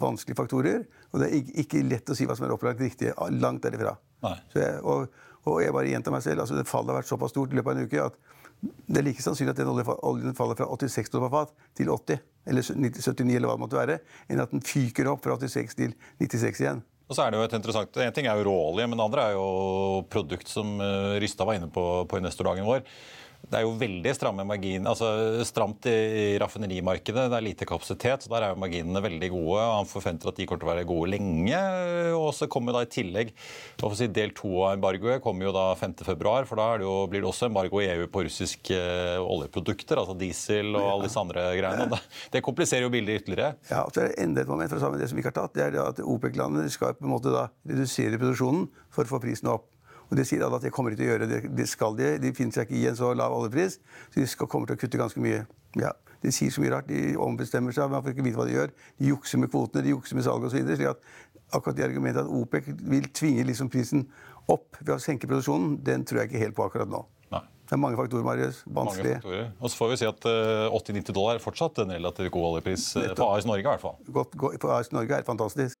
vanskelige 0.00 0.36
faktorer, 0.36 0.82
og 1.12 1.20
det 1.20 1.28
er 1.28 1.36
ikke, 1.38 1.54
ikke 1.62 1.84
lett 1.88 2.10
å 2.12 2.16
si 2.16 2.26
hva 2.28 2.36
som 2.36 2.48
er 2.48 2.52
opplagt 2.56 2.82
riktig. 2.84 3.12
Langt 3.40 3.64
derifra. 3.64 3.94
Jeg, 4.54 4.80
og, 4.80 5.12
og, 5.44 5.58
jeg 5.64 5.72
bare 5.76 5.92
gjentar 5.92 6.12
meg 6.16 6.24
selv. 6.24 6.44
altså 6.44 6.56
det 6.56 6.66
Fallet 6.68 6.92
har 6.92 7.02
vært 7.02 7.12
såpass 7.12 7.32
stort 7.32 7.52
i 7.52 7.58
løpet 7.60 7.72
av 7.72 7.80
en 7.80 7.88
uke 7.88 8.08
at 8.08 8.18
det 8.86 9.00
er 9.00 9.06
like 9.06 9.22
sannsynlig 9.24 9.54
at 9.54 9.60
den 9.60 9.70
oljen 9.72 10.36
faller 10.36 10.58
fra 10.58 10.68
86 10.70 11.12
dollar 11.12 11.32
fat 11.32 11.54
til 11.76 11.90
80, 11.92 12.20
eller 12.50 12.66
79, 12.68 13.36
eller 13.36 13.48
hva 13.50 13.56
det 13.56 13.64
måtte 13.64 13.80
være, 13.80 14.00
enn 14.30 14.42
at 14.44 14.52
den 14.54 14.64
fyker 14.64 15.10
opp 15.12 15.24
fra 15.24 15.36
86 15.40 15.78
til 15.80 15.94
96 16.22 16.62
igjen. 16.64 16.82
Og 17.04 17.16
så 17.16 17.26
er 17.26 17.32
det 17.32 17.40
jo 17.40 17.44
et 17.44 17.56
interessant, 17.58 17.96
En 18.00 18.14
ting 18.16 18.26
er 18.26 18.38
jo 18.38 18.46
råolje, 18.48 18.86
men 18.88 18.96
det 18.96 19.04
andre 19.04 19.26
er 19.28 19.34
jo 19.36 20.04
produkt 20.08 20.48
som 20.48 20.78
uh, 20.80 21.18
Rystad 21.20 21.44
var 21.44 21.58
inne 21.58 21.68
på 21.72 21.84
på 22.08 22.20
investordagen 22.20 22.64
vår. 22.64 22.80
Det 23.50 23.58
er 23.58 23.64
jo 23.66 23.74
veldig 23.78 24.12
stramme 24.16 24.44
margin, 24.48 24.86
altså 24.88 25.08
stramt 25.46 25.86
i 25.90 26.36
raffinerimarkedet. 26.40 27.26
Det 27.30 27.38
er 27.38 27.44
lite 27.44 27.68
kapasitet, 27.68 28.24
så 28.24 28.32
der 28.32 28.46
er 28.46 28.54
jo 28.54 28.60
marginene 28.62 29.02
veldig 29.04 29.30
gode. 29.34 29.58
og 29.60 29.74
Han 29.80 29.90
forventer 29.90 30.30
at 30.30 30.38
de 30.38 30.46
kommer 30.48 30.62
til 30.62 30.68
å 30.68 30.72
være 30.72 30.86
gode 30.88 31.10
lenge. 31.12 31.60
og 32.16 32.30
så 32.36 32.48
kommer 32.50 32.76
da 32.76 32.84
i 32.84 32.90
tillegg, 32.90 33.34
si 33.94 34.08
Del 34.14 34.32
to 34.36 34.50
av 34.64 34.76
embargoet 34.76 35.22
kommer 35.22 35.48
jo 35.48 35.52
da 35.54 35.66
5.2, 35.78 36.14
for 36.48 36.60
da 36.60 36.68
det 36.78 36.86
jo, 36.86 36.94
blir 37.10 37.22
det 37.22 37.28
også 37.28 37.48
embargo 37.50 37.82
i 37.82 37.90
EU 37.92 38.06
på 38.10 38.24
russiske 38.26 38.78
uh, 38.78 39.20
oljeprodukter, 39.22 40.00
altså 40.00 40.16
diesel 40.18 40.74
og 40.74 40.88
alle 40.88 41.08
disse 41.08 41.20
andre 41.20 41.46
greiene. 41.58 41.88
Det, 41.92 42.00
det 42.34 42.44
kompliserer 42.46 42.86
jo 42.86 42.92
bildet 42.94 43.22
ytterligere. 43.22 43.58
Ja, 43.70 43.84
og 43.84 43.92
så 43.94 44.04
er 44.04 44.10
det 44.10 44.24
enda 44.24 44.42
et 44.42 44.50
moment 44.50 44.72
fra 44.72 44.80
sammen 44.82 45.00
det 45.00 45.10
som 45.10 45.18
vi 45.18 45.24
ikke 45.24 45.34
har 45.34 45.40
tatt, 45.42 45.54
det 45.58 45.68
er 45.68 45.78
at 45.84 46.00
OPEC-landene 46.00 46.72
skal 46.72 46.96
på 46.98 47.06
en 47.06 47.14
måte 47.14 47.34
da 47.34 47.48
redusere 47.68 48.20
produksjonen 48.20 48.68
for 48.94 49.06
å 49.06 49.14
få 49.14 49.22
prisen 49.24 49.52
opp. 49.52 49.73
Og 50.14 50.20
De 50.20 50.24
sier 50.28 50.46
at 50.46 50.62
de 50.62 50.70
kommer 50.70 50.94
de 50.94 51.00
til 51.00 51.08
å 51.08 51.12
gjøre. 51.12 51.26
Det, 51.26 51.40
det 51.58 51.66
skal 51.66 51.96
de. 51.98 52.14
De 52.22 52.30
finner 52.36 52.54
seg 52.54 52.68
ikke 52.68 52.78
i 52.78 52.86
en 52.86 52.98
så 52.98 53.10
lav 53.18 53.34
oljepris, 53.34 53.80
så 54.14 54.20
de 54.20 54.26
skal, 54.30 54.46
kommer 54.50 54.70
til 54.70 54.78
å 54.78 54.82
kutte 54.84 55.00
ganske 55.00 55.22
mye. 55.22 55.40
Ja, 55.80 55.90
De 56.22 56.30
sier 56.32 56.54
så 56.54 56.62
mye 56.62 56.70
rart. 56.76 56.86
De 56.86 57.16
ombestemmer 57.20 57.74
seg, 57.74 57.90
man 57.90 58.04
får 58.04 58.14
ikke 58.14 58.28
vite 58.28 58.38
hva 58.38 58.46
de 58.46 58.54
gjør. 58.54 58.70
De 59.02 59.10
jukser 59.10 59.42
med 59.42 59.50
kvotene, 59.50 59.82
de 59.82 59.90
jukser 59.96 60.20
med 60.20 60.26
salg 60.28 60.46
osv. 60.46 60.62
slik 60.70 60.92
at 60.92 61.02
akkurat 61.54 61.80
det 61.80 61.88
argumentet 61.88 62.22
at 62.22 62.30
OPEC 62.30 62.70
vil 62.94 63.10
tvinge 63.14 63.42
liksom 63.50 63.68
prisen 63.72 64.06
opp 64.50 64.78
ved 64.80 64.94
å 64.94 65.02
senke 65.02 65.28
produksjonen, 65.28 65.80
den 65.84 66.06
tror 66.06 66.22
jeg 66.22 66.30
ikke 66.30 66.44
helt 66.46 66.56
på 66.56 66.68
akkurat 66.68 66.90
nå. 66.90 67.02
Nei. 67.34 67.42
Det 67.64 67.74
er 67.74 67.80
mange 67.80 67.98
faktorer, 67.98 68.24
Marius. 68.26 68.62
Vanskelig. 68.76 69.18
Og 69.58 69.70
så 69.72 69.78
får 69.80 69.92
vi 69.92 70.00
si 70.02 70.08
at 70.08 70.26
80-90 70.28 71.00
eh, 71.00 71.14
dollar 71.16 71.40
er 71.40 71.44
fortsatt 71.44 71.82
en 71.82 71.94
relativt 71.96 72.32
god 72.34 72.50
oljepris 72.52 72.90
uh, 73.00 73.10
på 73.16 73.28
AS 73.34 73.48
Norge 73.48 73.66
i 73.66 73.70
hvert 73.72 73.82
fall. 73.82 73.96
Godt, 74.14 74.36
på 74.38 74.72
AS 74.74 74.92
Norge 74.94 75.18
er 75.18 75.26
fantastisk. 75.26 75.80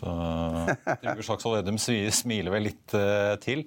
Så 0.00 0.12
Trygve 1.02 1.24
Slagsvold 1.26 1.58
Vedum 1.58 1.78
smiler 1.78 2.54
vel 2.54 2.68
litt 2.70 2.94
uh, 2.96 3.34
til. 3.42 3.66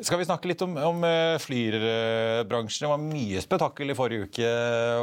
Skal 0.00 0.20
vi 0.20 0.28
snakke 0.28 0.48
litt 0.48 0.62
om, 0.64 0.76
om 0.80 1.04
uh, 1.04 1.36
flybransjen? 1.42 2.86
Det 2.86 2.92
var 2.92 3.02
mye 3.02 3.42
spetakkel 3.44 3.92
i 3.92 3.98
forrige 3.98 4.30
uke. 4.30 4.52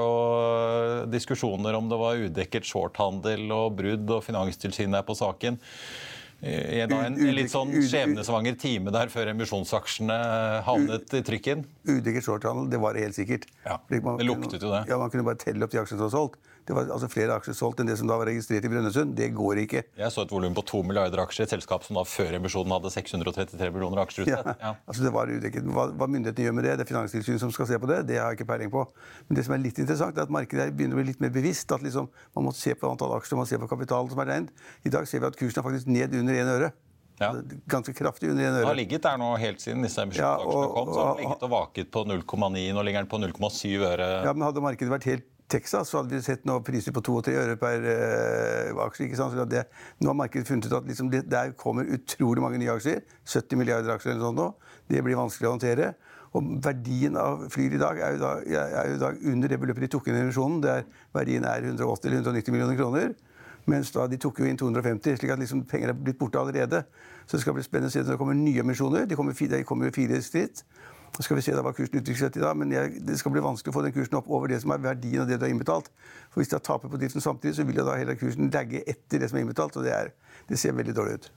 og 0.01 1.11
Diskusjoner 1.13 1.77
om 1.77 1.91
det 1.91 1.99
var 2.01 2.23
udekket 2.25 2.65
shorthandel 2.69 3.45
og 3.53 3.77
brudd, 3.77 4.17
og 4.17 4.25
Finanstilsynet 4.25 5.01
er 5.01 5.05
på 5.05 5.17
saken. 5.17 5.61
I 6.43 6.81
en, 6.83 6.91
en, 6.91 7.13
litt 7.37 7.53
sånn 7.53 7.69
skjebnesvanger 7.71 8.57
time 8.59 8.91
der 8.91 9.07
før 9.13 9.29
emisjonsaksjene 9.31 10.17
havnet 10.65 11.13
i 11.15 11.21
trykken? 11.23 11.61
Udekket 11.87 12.25
shorthandel, 12.25 12.67
det 12.73 12.81
var 12.83 12.97
det 12.97 13.05
helt 13.05 13.15
sikkert. 13.15 13.47
Ja, 13.63 13.77
Det 13.87 14.01
luktet 14.27 14.57
jo 14.57 14.73
det. 14.73 14.81
Ja, 14.89 14.97
Man 14.99 15.13
kunne 15.13 15.23
bare 15.29 15.39
telle 15.39 15.63
opp 15.63 15.71
de 15.71 15.79
aksjene 15.79 16.01
som 16.01 16.09
var 16.09 16.17
solgt 16.17 16.52
det 16.67 16.75
var 16.75 16.87
altså 16.95 17.09
flere 17.11 17.35
aksjer 17.35 17.55
solgt 17.57 17.81
enn 17.81 17.89
det 17.89 17.97
som 17.99 18.07
da 18.07 18.15
var 18.19 18.29
registrert 18.29 18.63
i 18.63 18.69
Brønnøysund. 18.71 19.15
Det 19.17 19.29
går 19.35 19.59
ikke. 19.65 19.81
Jeg 19.99 20.13
så 20.15 20.23
et 20.23 20.31
volum 20.31 20.55
på 20.55 20.63
2 20.69 20.79
milliarder 20.87 21.19
aksjer 21.23 21.43
i 21.43 21.47
et 21.47 21.55
selskap 21.57 21.83
som 21.83 21.99
da 21.99 22.05
før 22.07 22.37
emisjonen 22.37 22.71
hadde 22.75 22.91
633 22.93 23.71
millioner 23.75 24.03
aksjer 24.05 24.27
ute. 24.27 24.37
Ja, 24.37 24.55
ja. 24.61 24.71
altså 24.87 25.03
det 25.03 25.11
var 25.15 25.31
udekket. 25.31 25.67
Hva, 25.75 25.89
hva 25.99 26.07
myndighetene 26.07 26.47
gjør 26.47 26.55
med 26.59 26.67
det, 26.69 26.77
det 26.79 26.85
er 26.85 26.91
Finanstilsynet 26.93 27.43
som 27.43 27.51
skal 27.55 27.67
se 27.73 27.81
på 27.83 27.89
det, 27.91 27.99
det 28.07 28.21
har 28.21 28.31
jeg 28.31 28.39
ikke 28.39 28.49
peiling 28.53 28.71
på. 28.73 28.85
Men 29.27 29.39
det 29.39 29.47
som 29.49 29.57
er 29.57 29.63
litt 29.65 29.83
interessant, 29.83 30.15
er 30.15 30.27
at 30.27 30.33
markedet 30.33 30.69
begynner 30.77 30.95
å 30.95 31.01
bli 31.01 31.09
litt 31.11 31.21
mer 31.23 31.35
bevisst. 31.35 31.75
At 31.75 31.83
liksom, 31.83 32.07
man 32.37 32.47
må 32.47 32.55
se 32.55 32.77
på 32.79 32.87
antall 32.87 33.17
aksjer, 33.17 33.39
man 33.39 33.49
ser 33.49 33.59
på 33.63 33.71
kapitalen 33.71 34.13
som 34.13 34.23
er 34.23 34.31
regnet. 34.31 34.65
I 34.87 34.93
dag 34.93 35.09
ser 35.09 35.23
vi 35.23 35.31
at 35.33 35.39
kursen 35.39 35.59
er 35.59 35.67
faktisk 35.67 35.91
ned 35.91 36.15
under 36.21 36.39
én 36.39 36.55
øre. 36.55 36.71
Ja. 37.19 37.29
Ganske 37.69 37.93
kraftig 37.93 38.31
under 38.31 38.47
en 38.47 38.55
øre. 38.55 38.63
Den 38.63 38.71
har 38.71 38.79
ligget 38.79 39.03
der 39.03 39.19
nå 39.21 39.33
helt 39.39 39.61
siden 39.61 39.83
disse 39.85 40.01
emisjonsaksjene 40.01 40.63
ja, 40.63 40.71
kom. 40.73 40.89
Så 40.89 41.03
har 41.03 41.13
den 41.13 41.25
ligget 41.25 41.45
og 41.45 41.53
vaket 41.53 41.91
på 41.93 42.05
0,9. 42.09 42.65
Nå 42.73 42.87
ligger 42.87 43.05
den 43.05 43.11
på 43.11 43.19
0,7 43.21 43.67
øre. 43.91 44.09
Ja, 44.25 44.33
men 44.33 44.47
Hadde 44.47 44.63
markedet 44.65 44.93
vært 44.93 45.07
helt 45.11 45.29
Texas 45.53 45.91
så 45.91 45.99
hadde 46.01 46.15
vi 46.15 46.21
sett 46.25 46.47
noen 46.49 46.65
priser 46.65 46.95
på 46.95 47.03
2 47.05 47.17
og 47.19 47.25
3 47.27 47.35
øre 47.43 47.57
per 47.61 47.85
uh, 47.85 48.81
aksje. 48.87 49.07
ikke 49.07 49.19
sant? 49.19 49.37
Det, 49.51 49.65
nå 50.01 50.09
har 50.09 50.17
markedet 50.17 50.49
funnet 50.49 50.69
ut 50.69 50.77
at 50.79 50.89
liksom 50.89 51.11
det, 51.13 51.25
der 51.31 51.53
kommer 51.59 51.89
utrolig 51.93 52.43
mange 52.43 52.61
nye 52.61 52.73
aksjer. 52.73 53.03
70 53.27 53.61
milliarder 53.61 53.93
aksjer 53.93 54.15
eller 54.15 54.25
sånt 54.27 54.41
nå. 54.41 54.49
Det 54.89 55.03
blir 55.05 55.19
vanskelig 55.19 55.49
å 55.49 55.55
håndtere. 55.55 55.93
Og 56.33 56.55
verdien 56.65 57.17
av 57.21 57.45
Flyr 57.53 57.75
i 57.77 57.81
dag 57.81 57.99
er 58.01 58.15
jo, 58.15 58.23
da, 58.23 58.31
er 58.41 58.89
jo 58.89 59.01
da 59.03 59.11
under 59.31 59.51
det 59.51 59.59
beløpet 59.61 59.85
de 59.85 59.91
tok 59.93 60.09
inn 60.09 60.17
i 60.17 60.23
emisjonen. 60.25 60.63
Verdien 61.13 61.45
er 61.45 61.69
180 61.69 62.09
eller 62.09 62.23
190 62.23 62.55
millioner 62.55 62.79
kroner. 62.79 63.13
Mens 63.69 63.93
da 63.95 64.07
de 64.11 64.17
tok 64.19 64.41
jo 64.41 64.47
inn 64.49 64.57
250, 64.59 65.19
slik 65.21 65.31
at 65.31 65.39
liksom 65.39 65.61
penger 65.69 65.93
er 65.93 65.99
blitt 65.99 66.17
borte 66.19 66.41
allerede. 66.41 66.81
Så 67.23 67.37
det 67.37 67.45
skal 67.45 67.55
bli 67.55 67.63
spennende 67.63 67.91
å 67.91 67.93
se 67.93 68.01
når 68.01 68.15
det 68.15 68.19
kommer 68.19 68.35
nye 68.35 68.63
emisjoner. 68.65 69.05
De 69.07 69.15
kommer, 69.15 69.37
de 69.37 69.61
kommer 69.67 69.93
fire 69.95 70.19
skritt. 70.25 70.65
Skal 71.21 71.37
vi 71.37 71.43
se 71.45 71.53
hva 71.53 71.73
kursen 71.77 71.99
utvikler 71.99 72.23
seg 72.23 72.31
til 72.33 72.41
da, 72.41 72.55
men 72.57 72.71
jeg, 72.73 73.03
det 73.05 73.19
skal 73.19 73.33
bli 73.35 73.41
vanskelig 73.43 73.69
å 73.69 73.75
få 73.75 73.83
den 73.85 73.93
kursen 73.93 74.17
opp 74.17 74.29
over 74.33 74.49
det 74.49 74.57
som 74.63 74.71
er 74.73 74.81
verdien 74.81 75.21
av 75.21 75.27
det 75.29 75.37
du 75.37 75.43
har 75.45 75.51
innbetalt. 75.53 75.91
For 76.33 76.41
Hvis 76.41 76.49
jeg 76.49 76.65
taper 76.65 76.89
på 76.89 76.97
driften 76.97 77.21
samtidig, 77.21 77.53
så 77.59 77.65
vil 77.67 77.77
jeg 77.77 77.85
da 77.85 77.97
heller 77.99 78.17
kursen 78.17 78.49
lagge 78.53 78.81
etter 78.81 79.21
det 79.21 79.29
som 79.29 79.37
er 79.37 79.45
innbetalt. 79.45 79.77
og 79.77 79.85
det, 79.85 79.93
er, 79.93 80.09
det 80.49 80.57
ser 80.57 80.73
veldig 80.73 80.95
dårlig 80.97 81.19
ut. 81.19 81.27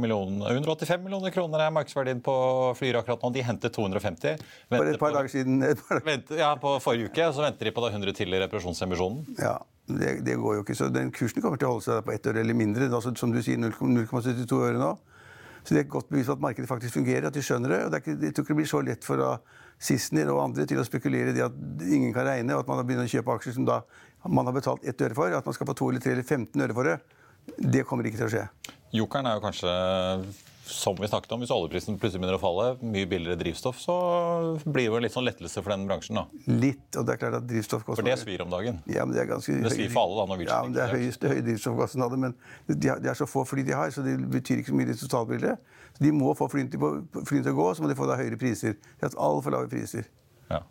millioner, 0.00 0.54
185 0.56 1.04
millioner 1.04 1.34
kroner 1.34 1.66
er 1.66 1.74
markedsverdien 1.76 2.24
på 2.24 2.36
Flyr 2.78 3.02
akkurat 3.02 3.20
nå. 3.20 3.32
De 3.36 3.44
hentet 3.44 3.76
250. 3.76 4.40
For 4.72 4.94
et 4.94 5.02
par 5.02 5.12
dager 5.18 5.28
siden. 5.28 5.60
Par... 5.84 6.00
Venter, 6.06 6.40
ja, 6.40 6.54
På 6.56 6.78
forrige 6.80 7.12
uke 7.12 7.28
så 7.36 7.44
venter 7.44 7.68
de 7.68 7.76
på 7.76 7.84
da 7.84 7.92
100 7.92 8.16
til 8.16 8.32
i 8.32 8.40
reparasjonsemisjonen. 8.46 9.36
Ja, 9.36 9.58
det, 9.92 10.24
det, 10.24 10.40
går 10.40 10.56
jo 10.56 10.64
ikke. 10.64 10.80
Så 10.80 10.88
den 10.88 11.12
kursen 11.12 11.44
kommer 11.44 11.60
til 11.60 11.68
å 11.68 11.76
holde 11.76 11.84
seg 11.90 12.00
på 12.08 12.16
ett 12.16 12.32
øre 12.32 12.40
eller 12.40 12.56
mindre. 12.56 12.88
Altså, 12.88 13.12
som 13.20 13.36
du 13.36 13.42
sier, 13.44 13.60
0,72 13.60 14.64
øre 14.64 14.80
nå. 14.80 14.94
Så 15.64 15.74
det 15.74 15.84
er 15.84 15.90
godt 15.92 16.08
bevis 16.10 16.26
på 16.30 16.36
at 16.38 16.44
markedet 16.44 16.68
faktisk 16.68 16.96
fungerer, 16.96 17.26
at 17.28 17.36
de 17.36 17.42
skjønner 17.44 17.74
det. 17.74 17.80
og 17.84 17.90
det 17.92 18.02
ikke, 18.02 18.16
Jeg 18.24 18.34
tror 18.34 18.44
ikke 18.44 18.54
det 18.54 18.60
blir 18.62 18.70
så 18.70 18.80
lett 18.84 19.04
for 19.04 19.40
Sissener 19.80 20.28
og 20.28 20.42
andre 20.44 20.66
til 20.68 20.80
å 20.80 20.84
spekulere 20.84 21.32
i 21.32 21.36
det 21.36 21.44
at 21.46 21.56
ingen 21.88 22.12
kan 22.12 22.26
regne, 22.28 22.52
og 22.52 22.60
at 22.64 22.68
man 22.68 22.76
har 22.76 22.84
begynt 22.84 23.06
å 23.06 23.12
kjøpe 23.12 23.32
aksjer 23.32 23.56
som 23.56 23.64
da 23.68 23.80
man 24.28 24.44
har 24.44 24.52
betalt 24.52 24.84
ett 24.84 25.00
øre 25.00 25.16
for. 25.16 25.32
At 25.32 25.46
man 25.48 25.56
skal 25.56 25.70
få 25.70 25.76
to 25.78 25.88
eller 25.88 26.04
tre 26.04 26.12
eller 26.12 26.26
15 26.26 26.60
øre 26.60 26.76
for 26.76 26.84
det. 26.84 26.98
Det 27.56 27.86
kommer 27.88 28.04
ikke 28.04 28.20
til 28.20 28.28
å 28.28 28.32
skje. 28.34 28.44
Jokeren 28.92 29.30
er 29.30 29.38
jo 29.38 29.44
kanskje 29.46 29.72
som 30.70 30.96
vi 30.98 31.08
snakket 31.10 31.32
om, 31.34 31.42
hvis 31.42 31.52
oljeprisen 31.54 31.98
plutselig 32.00 32.22
begynner 32.22 32.38
å 32.38 32.42
falle, 32.42 32.66
mye 32.80 33.08
billigere 33.10 33.38
drivstoff, 33.40 33.78
så 33.82 33.96
blir 34.64 34.84
det 34.84 34.88
jo 34.88 34.98
en 34.98 35.04
litt 35.06 35.14
sånn 35.14 35.26
lettelse 35.26 35.62
for 35.62 35.74
den 35.74 35.86
bransjen. 35.90 36.20
da. 36.20 36.24
Litt, 36.46 36.86
og 36.96 37.06
det 37.08 37.14
er 37.16 37.20
klart 37.22 37.38
at 37.40 37.48
drivstoffkostnader... 37.50 38.02
For 38.02 38.10
det 38.10 38.18
svir 38.22 38.44
om 38.44 38.52
dagen. 38.52 38.80
Ja, 38.90 39.04
men 39.06 39.16
Det 39.16 39.24
er 39.24 39.30
ganske... 39.32 39.58
Det 39.64 39.74
svir 39.74 39.92
for 39.92 40.06
alle, 40.06 40.22
da, 40.22 40.28
når 40.32 40.44
Ja, 40.46 40.60
men 40.66 40.76
det 40.76 40.84
er 40.84 40.94
høyeste 40.96 41.34
høye 41.34 41.44
drivstoffkostnader, 41.48 42.22
men 42.26 42.36
de 42.70 42.94
er 42.94 43.18
så 43.18 43.28
få 43.30 43.44
fly 43.48 43.66
de 43.66 43.76
har, 43.76 43.92
så 43.94 44.04
det 44.06 44.16
betyr 44.30 44.62
ikke 44.62 44.72
så 44.72 44.80
mye 44.80 44.94
i 44.94 44.98
totalbildet. 45.04 45.76
De 46.00 46.12
må 46.16 46.34
få 46.38 46.48
flyene 46.50 46.72
til, 46.72 46.82
å 46.82 47.56
gå, 47.60 47.68
så 47.74 47.84
må 47.84 47.90
de 47.90 47.98
få 47.98 48.08
da 48.08 48.18
høyere 48.20 48.38
priser. 48.40 48.78
De 48.78 49.04
har 49.04 49.10
hatt 49.10 49.20
altfor 49.20 49.56
lave 49.56 49.70
priser. 49.72 50.08
Ja. 50.50 50.62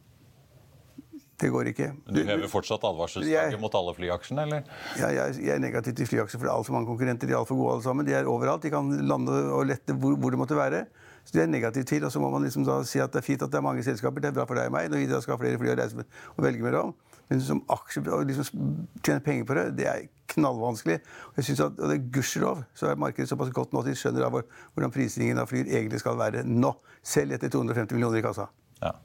Det 1.40 1.50
går 1.54 1.70
ikke. 1.72 1.90
Du 2.12 2.20
hever 2.28 2.50
fortsatt 2.52 2.84
advarselsflagget 2.84 3.62
mot 3.62 3.76
alle 3.80 3.94
flyaksjene, 3.96 4.44
eller? 4.44 4.72
Ja, 5.00 5.12
jeg, 5.16 5.38
jeg 5.40 5.54
er 5.56 5.62
negativ 5.64 5.96
til 5.96 6.10
flyaksjer, 6.10 6.40
for 6.40 6.48
det 6.48 6.52
er 6.52 6.58
altfor 6.58 6.76
mange 6.76 6.90
konkurrenter. 6.90 7.30
De 7.30 7.36
er 7.36 7.40
altfor 7.40 7.60
gode 7.60 7.78
alle 7.78 7.86
sammen. 7.86 8.08
De 8.08 8.16
er 8.18 8.28
overalt. 8.28 8.66
De 8.66 8.74
kan 8.74 8.90
lande 9.08 9.38
og 9.56 9.64
lette 9.70 9.96
hvor, 9.96 10.18
hvor 10.20 10.36
det 10.36 10.42
måtte 10.42 10.58
være. 10.60 10.84
Så 11.24 11.38
det 11.38 11.46
er 11.46 11.52
negativ 11.52 11.86
til. 11.88 12.04
Og 12.04 12.12
så 12.12 12.20
må 12.20 12.32
man 12.34 12.44
liksom 12.44 12.66
da 12.68 12.82
si 12.88 13.00
at 13.00 13.14
det 13.14 13.22
er 13.22 13.28
fint 13.28 13.46
at 13.46 13.52
det 13.54 13.60
er 13.62 13.66
mange 13.66 13.84
selskaper. 13.88 14.24
Det 14.24 14.34
er 14.34 14.36
bra 14.36 14.48
for 14.50 14.60
deg 14.60 14.68
og 14.72 14.76
meg 14.76 14.92
når 14.92 15.04
vi 15.04 15.10
da 15.12 15.22
skal 15.24 15.38
ha 15.38 15.42
flere 15.44 15.62
fly 15.62 15.72
å 15.72 15.80
reise 15.80 16.00
med 16.00 16.20
og 16.36 16.44
velge 16.44 16.66
mellom. 16.66 16.96
Men 17.30 17.44
som 17.46 17.60
aksje 17.70 18.02
å 18.10 18.24
liksom 18.26 18.64
tjene 19.06 19.22
penger 19.22 19.46
på 19.46 19.56
det, 19.56 19.66
det 19.78 19.86
er 19.88 20.08
knallvanskelig. 20.34 20.98
Og 21.30 21.38
jeg 21.38 21.52
synes 21.52 21.62
at, 21.68 21.78
og 21.78 21.92
det 21.92 22.00
er 22.00 22.08
gudskjelov 22.16 22.64
så 22.78 22.90
er 22.90 23.00
markedet 23.00 23.30
såpass 23.30 23.52
godt 23.54 23.76
nå 23.76 23.84
at 23.84 23.92
de 23.92 23.98
skjønner 23.98 24.26
da 24.26 24.32
hvordan 24.34 24.94
prisingen 24.96 25.42
av 25.42 25.52
flyr 25.52 25.70
egentlig 25.70 26.02
skal 26.02 26.18
være 26.20 26.42
nå. 26.48 26.74
Selv 27.06 27.38
etter 27.38 27.54
250 27.54 27.96
millioner 27.96 28.20
i 28.20 28.26
kassa. 28.26 28.50
Ja. 28.82 28.96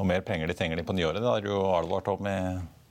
Og 0.00 0.06
mer 0.08 0.22
penger 0.24 0.48
de 0.48 0.54
trenger 0.56 0.80
de 0.80 0.84
på 0.88 0.94
nyåret. 0.96 1.20
Det 1.20 1.28
har 1.28 1.44
jo 1.44 1.60
advart 1.76 2.06
om 2.08 2.26
i 2.30 2.36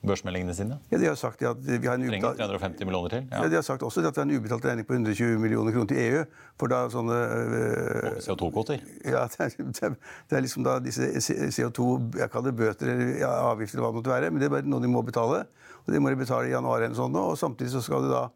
børsmeldingene 0.05 0.53
sine. 0.55 0.77
Ja, 0.93 0.97
De 1.01 1.07
har 1.09 1.15
sagt 1.19 1.41
at 1.43 1.57
vi 1.65 1.87
har 1.87 1.97
en 1.97 2.05
Trenger 2.07 2.29
ubetalt 2.29 2.37
350 2.39 2.85
millioner 2.87 3.09
til. 3.11 3.25
ja. 3.31 3.41
Ja. 3.43 3.49
De 3.51 3.55
har 3.57 3.65
sagt 3.67 3.81
også 3.83 3.99
at 4.05 4.13
det 4.15 4.21
er 4.21 4.27
en 4.29 4.35
ubetalt 4.37 4.65
regning 4.69 4.85
på 4.87 4.93
120 4.95 5.39
millioner 5.41 5.73
kroner 5.75 5.89
til 5.89 5.97
EU. 6.05 6.21
For 6.61 6.71
da 6.71 6.83
sånne 6.93 7.17
øh, 7.17 8.19
CO2-kvoter. 8.23 8.79
Ja, 9.09 9.25
det 9.25 9.39
er, 9.41 9.95
det 10.29 10.37
er- 10.37 10.41
liksom 10.45 10.63
da 10.63 10.77
disse 10.79 11.01
CO2 11.51 11.89
Jeg 12.19 12.29
kaller 12.31 12.51
det 12.51 12.57
bøter 12.61 12.93
eller 12.93 13.17
ja, 13.19 13.31
avgifter 13.51 13.77
eller 13.79 13.89
hva 13.89 13.91
det 13.91 13.99
måtte 13.99 14.13
være. 14.15 14.31
Men 14.31 14.39
det 14.39 14.47
er 14.47 14.55
bare 14.55 14.69
noe 14.69 14.81
de 14.85 14.87
må 14.93 15.01
betale. 15.03 15.43
Og 15.85 15.93
det 15.93 16.01
må 16.01 16.09
de 16.13 16.15
betale 16.21 16.47
i 16.47 16.53
januar 16.53 16.81
eller 16.85 16.95
sånt. 16.95 17.15
Og 17.19 17.35
samtidig 17.37 17.71
så 17.73 17.81
skal 17.83 18.05
de 18.07 18.13
da 18.13 18.27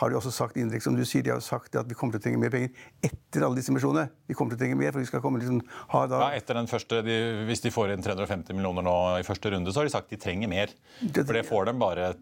har 0.00 0.10
de 0.10 0.16
også 0.18 0.32
sagt 0.34 0.56
indirekte, 0.58 0.88
som 0.88 0.96
du 0.98 1.04
sier, 1.06 1.22
de 1.22 1.30
har 1.30 1.42
sagt 1.44 1.76
at 1.78 1.86
vi 1.90 1.94
kommer 1.94 2.16
til 2.16 2.22
å 2.22 2.24
trenge 2.26 2.40
mer 2.42 2.50
penger 2.50 2.70
etter 3.06 3.44
alle 3.46 3.60
disse 3.60 3.70
emisjonene. 3.70 4.08
Vi 4.26 4.34
kommer 4.34 4.54
til 4.54 4.58
å 4.58 4.62
trenge 4.64 4.78
mer, 4.80 4.90
for 4.94 5.02
vi 5.04 5.08
skal 5.10 5.22
komme 5.22 5.38
liksom 5.42 5.60
ha 5.94 6.04
da 6.10 6.22
Ja, 6.24 6.30
etter 6.40 6.58
den 6.58 6.66
første, 6.70 7.02
de, 7.06 7.18
Hvis 7.48 7.62
de 7.62 7.70
får 7.74 7.92
inn 7.94 8.02
350 8.02 8.56
millioner 8.58 8.82
nå 8.86 8.94
i 9.20 9.26
første 9.26 9.52
runde, 9.54 9.70
så 9.70 9.82
har 9.82 9.88
de 9.90 9.94
sagt 9.94 10.10
de 10.10 10.18
trenger 10.20 10.50
mer. 10.50 10.72
For 11.14 11.32
det 11.36 11.44
får 11.46 11.70
dem 11.70 11.78
bare 11.82 12.14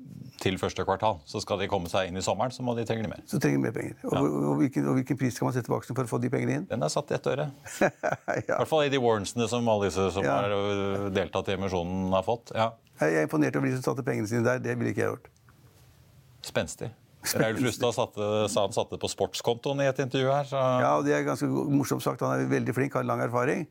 til 0.42 0.56
første 0.58 0.84
kvartal. 0.84 1.20
Så 1.28 1.40
skal 1.44 1.60
de 1.62 1.68
komme 1.70 1.88
seg 1.92 2.10
inn 2.10 2.18
i 2.18 2.24
sommeren, 2.24 2.52
så 2.52 2.64
må 2.66 2.74
de 2.76 2.84
trenge 2.88 3.08
mer. 3.08 3.22
Så 3.30 3.38
trenger 3.40 3.60
de 3.60 3.64
mer 3.68 3.74
penger. 3.76 3.96
Og, 4.04 4.14
ja. 4.16 4.22
og, 4.22 4.54
hvilken, 4.60 4.88
og 4.90 4.98
hvilken 4.98 5.20
pris 5.20 5.36
skal 5.38 5.48
man 5.48 5.56
sette 5.56 5.70
på 5.70 5.76
aksjen 5.78 5.96
for 5.96 6.08
å 6.08 6.12
få 6.12 6.20
de 6.22 6.30
pengene 6.32 6.60
inn? 6.60 6.64
Den 6.70 6.82
er 6.84 6.92
satt 6.92 7.12
i 7.12 7.16
ett 7.16 7.28
øre. 7.30 7.48
I 8.42 8.46
hvert 8.48 8.68
fall 8.70 8.86
i 8.88 8.92
de 8.92 9.00
Warrensene 9.02 9.48
som 9.50 9.68
alle 9.72 9.88
disse 9.88 10.08
som 10.16 10.26
Ja. 10.26 10.40
har 10.42 11.10
deltatt 11.14 11.48
i 11.52 11.56
emisjonen, 11.56 12.10
har 12.12 12.26
fått. 12.26 12.52
Ja, 12.58 12.72
Jeg 13.00 13.22
er 13.22 13.28
imponert 13.28 13.56
over 13.56 13.66
de 13.70 13.76
som 13.78 13.86
satte 13.92 14.04
pengene 14.06 14.28
sine 14.28 14.44
der. 14.44 14.58
Det 14.62 14.74
ville 14.78 14.92
ikke 14.92 15.04
jeg 15.06 15.14
gjort. 15.14 15.30
Spenstig. 16.42 16.90
Raul 17.38 17.56
Flustad 17.60 17.94
satte, 17.94 18.28
sa 18.50 18.64
han 18.66 18.74
satte 18.74 18.98
på 18.98 19.08
sportskontoen 19.10 19.80
i 19.84 19.86
et 19.90 19.98
intervju 20.02 20.28
her. 20.32 20.44
Så 20.50 20.58
Ja, 20.58 20.96
og 20.98 21.04
det 21.06 21.14
er 21.14 21.24
ganske 21.26 21.46
morsomt 21.46 22.02
sagt. 22.02 22.20
Han 22.26 22.40
er 22.42 22.50
veldig 22.50 22.74
flink, 22.74 22.94
har 22.98 23.06
lang 23.06 23.22
erfaring. 23.22 23.66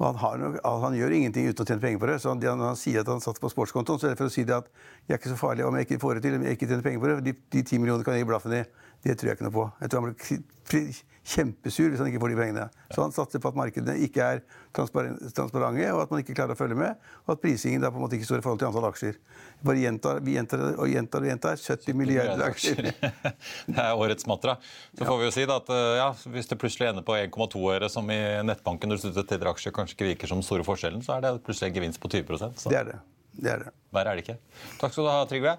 Og 0.00 0.06
han, 0.06 0.16
har 0.22 0.38
nok, 0.40 0.54
han 0.64 0.94
gjør 0.96 1.12
ingenting 1.12 1.50
uten 1.50 1.60
å 1.60 1.66
tjene 1.68 1.82
penger 1.82 2.00
på 2.00 2.08
det. 2.08 2.14
Så 2.22 2.30
han, 2.32 2.40
når 2.40 2.70
han 2.72 2.78
sier 2.80 3.02
at 3.02 3.10
han 3.12 3.20
satt 3.20 3.36
på 3.42 3.50
sportskontoen, 3.52 4.00
så 4.00 4.08
er 4.08 4.14
det 4.14 4.20
for 4.22 4.30
å 4.30 4.32
si 4.32 4.46
det 4.48 4.56
at 4.56 4.70
jeg 5.04 5.12
er 5.12 5.20
ikke 5.20 5.32
så 5.34 5.36
farlig 5.42 5.66
om 5.68 5.76
jeg 5.76 5.84
ikke 5.90 6.00
får 6.00 6.14
det 6.16 6.22
til, 6.24 6.38
om 6.38 6.46
jeg 6.48 6.56
ikke 6.56 6.70
tjener 6.70 6.86
penger 6.86 7.02
på 7.04 7.10
det. 7.10 7.34
De, 7.52 7.62
10 7.62 7.82
millionene 7.82 8.06
kan 8.06 8.16
jeg 8.16 8.24
gi 8.24 8.30
blaffen 8.32 8.56
i. 8.56 8.62
Det 9.04 9.18
tror 9.20 9.28
jeg 9.28 9.36
ikke 9.36 9.48
noe 9.50 9.56
på. 9.58 9.66
Jeg 9.84 9.92
tror 9.92 10.06
han 10.08 10.16
kri- 10.24 11.02
kjempesur 11.30 11.92
hvis 11.92 12.00
han 12.02 12.08
ikke 12.10 12.20
får 12.22 12.32
de 12.32 12.38
pengene. 12.40 12.64
Så 12.90 13.04
han 13.04 13.14
satser 13.14 13.42
på 13.42 13.50
at 13.52 13.58
markedene 13.58 13.94
ikke 14.06 14.24
er 14.24 14.40
transparent- 14.76 15.22
transparente, 15.36 15.86
og 15.94 16.02
at 16.04 16.12
man 16.14 16.22
ikke 16.22 16.34
klarer 16.38 16.56
å 16.56 16.58
følge 16.58 16.78
med, 16.78 16.98
og 17.26 17.34
at 17.36 17.42
prisingen 17.42 17.84
da 17.84 17.90
på 17.92 18.00
en 18.00 18.04
måte 18.04 18.18
ikke 18.18 18.28
står 18.28 18.42
i 18.42 18.46
forhold 18.46 18.62
til 18.62 18.70
antall 18.70 18.88
aksjer. 18.90 19.20
Bare 19.66 19.82
gjentar, 19.82 20.20
vi 20.26 20.34
gjentar 20.36 20.64
og 20.72 20.90
gjentar 20.90 21.24
og 21.24 21.30
gjentar. 21.30 21.60
70 21.60 21.98
milliarder 22.00 22.44
aksjer. 22.48 22.90
Det 23.70 23.78
er 23.78 23.92
årets 23.94 24.26
mantra. 24.30 24.56
Så 24.96 25.06
får 25.06 25.20
vi 25.20 25.28
jo 25.28 25.34
si 25.36 25.46
da 25.48 25.60
at 25.60 25.70
eh, 25.74 25.94
ja, 26.00 26.10
hvis 26.34 26.50
det 26.50 26.58
plutselig 26.60 26.90
ender 26.90 27.06
på 27.06 27.16
1,2 27.18 27.64
øre, 27.76 27.90
som 27.92 28.08
i 28.10 28.20
nettbanken 28.46 28.90
når 28.90 29.04
du 29.04 29.22
til 29.22 29.48
aksjer 29.52 29.74
kanskje 29.76 29.98
ikke 29.98 30.10
virker 30.14 30.32
som 30.32 30.40
den 30.40 30.48
store 30.48 30.66
forskjellen, 30.66 31.04
så 31.06 31.18
er 31.18 31.26
det 31.26 31.34
plutselig 31.46 31.70
en 31.70 31.80
gevinst 31.80 32.02
på 32.02 32.10
20 32.10 32.40
så 32.40 32.72
Det 32.72 32.80
er 32.80 32.92
det. 32.92 33.00
Det 33.40 33.52
er 33.52 33.62
det. 33.64 33.74
verre 33.94 34.12
er 34.12 34.18
det 34.18 34.24
ikke. 34.26 34.40
Takk 34.80 34.92
skal 34.94 35.06
du 35.06 35.10
ha, 35.12 35.20
Trygve. 35.30 35.54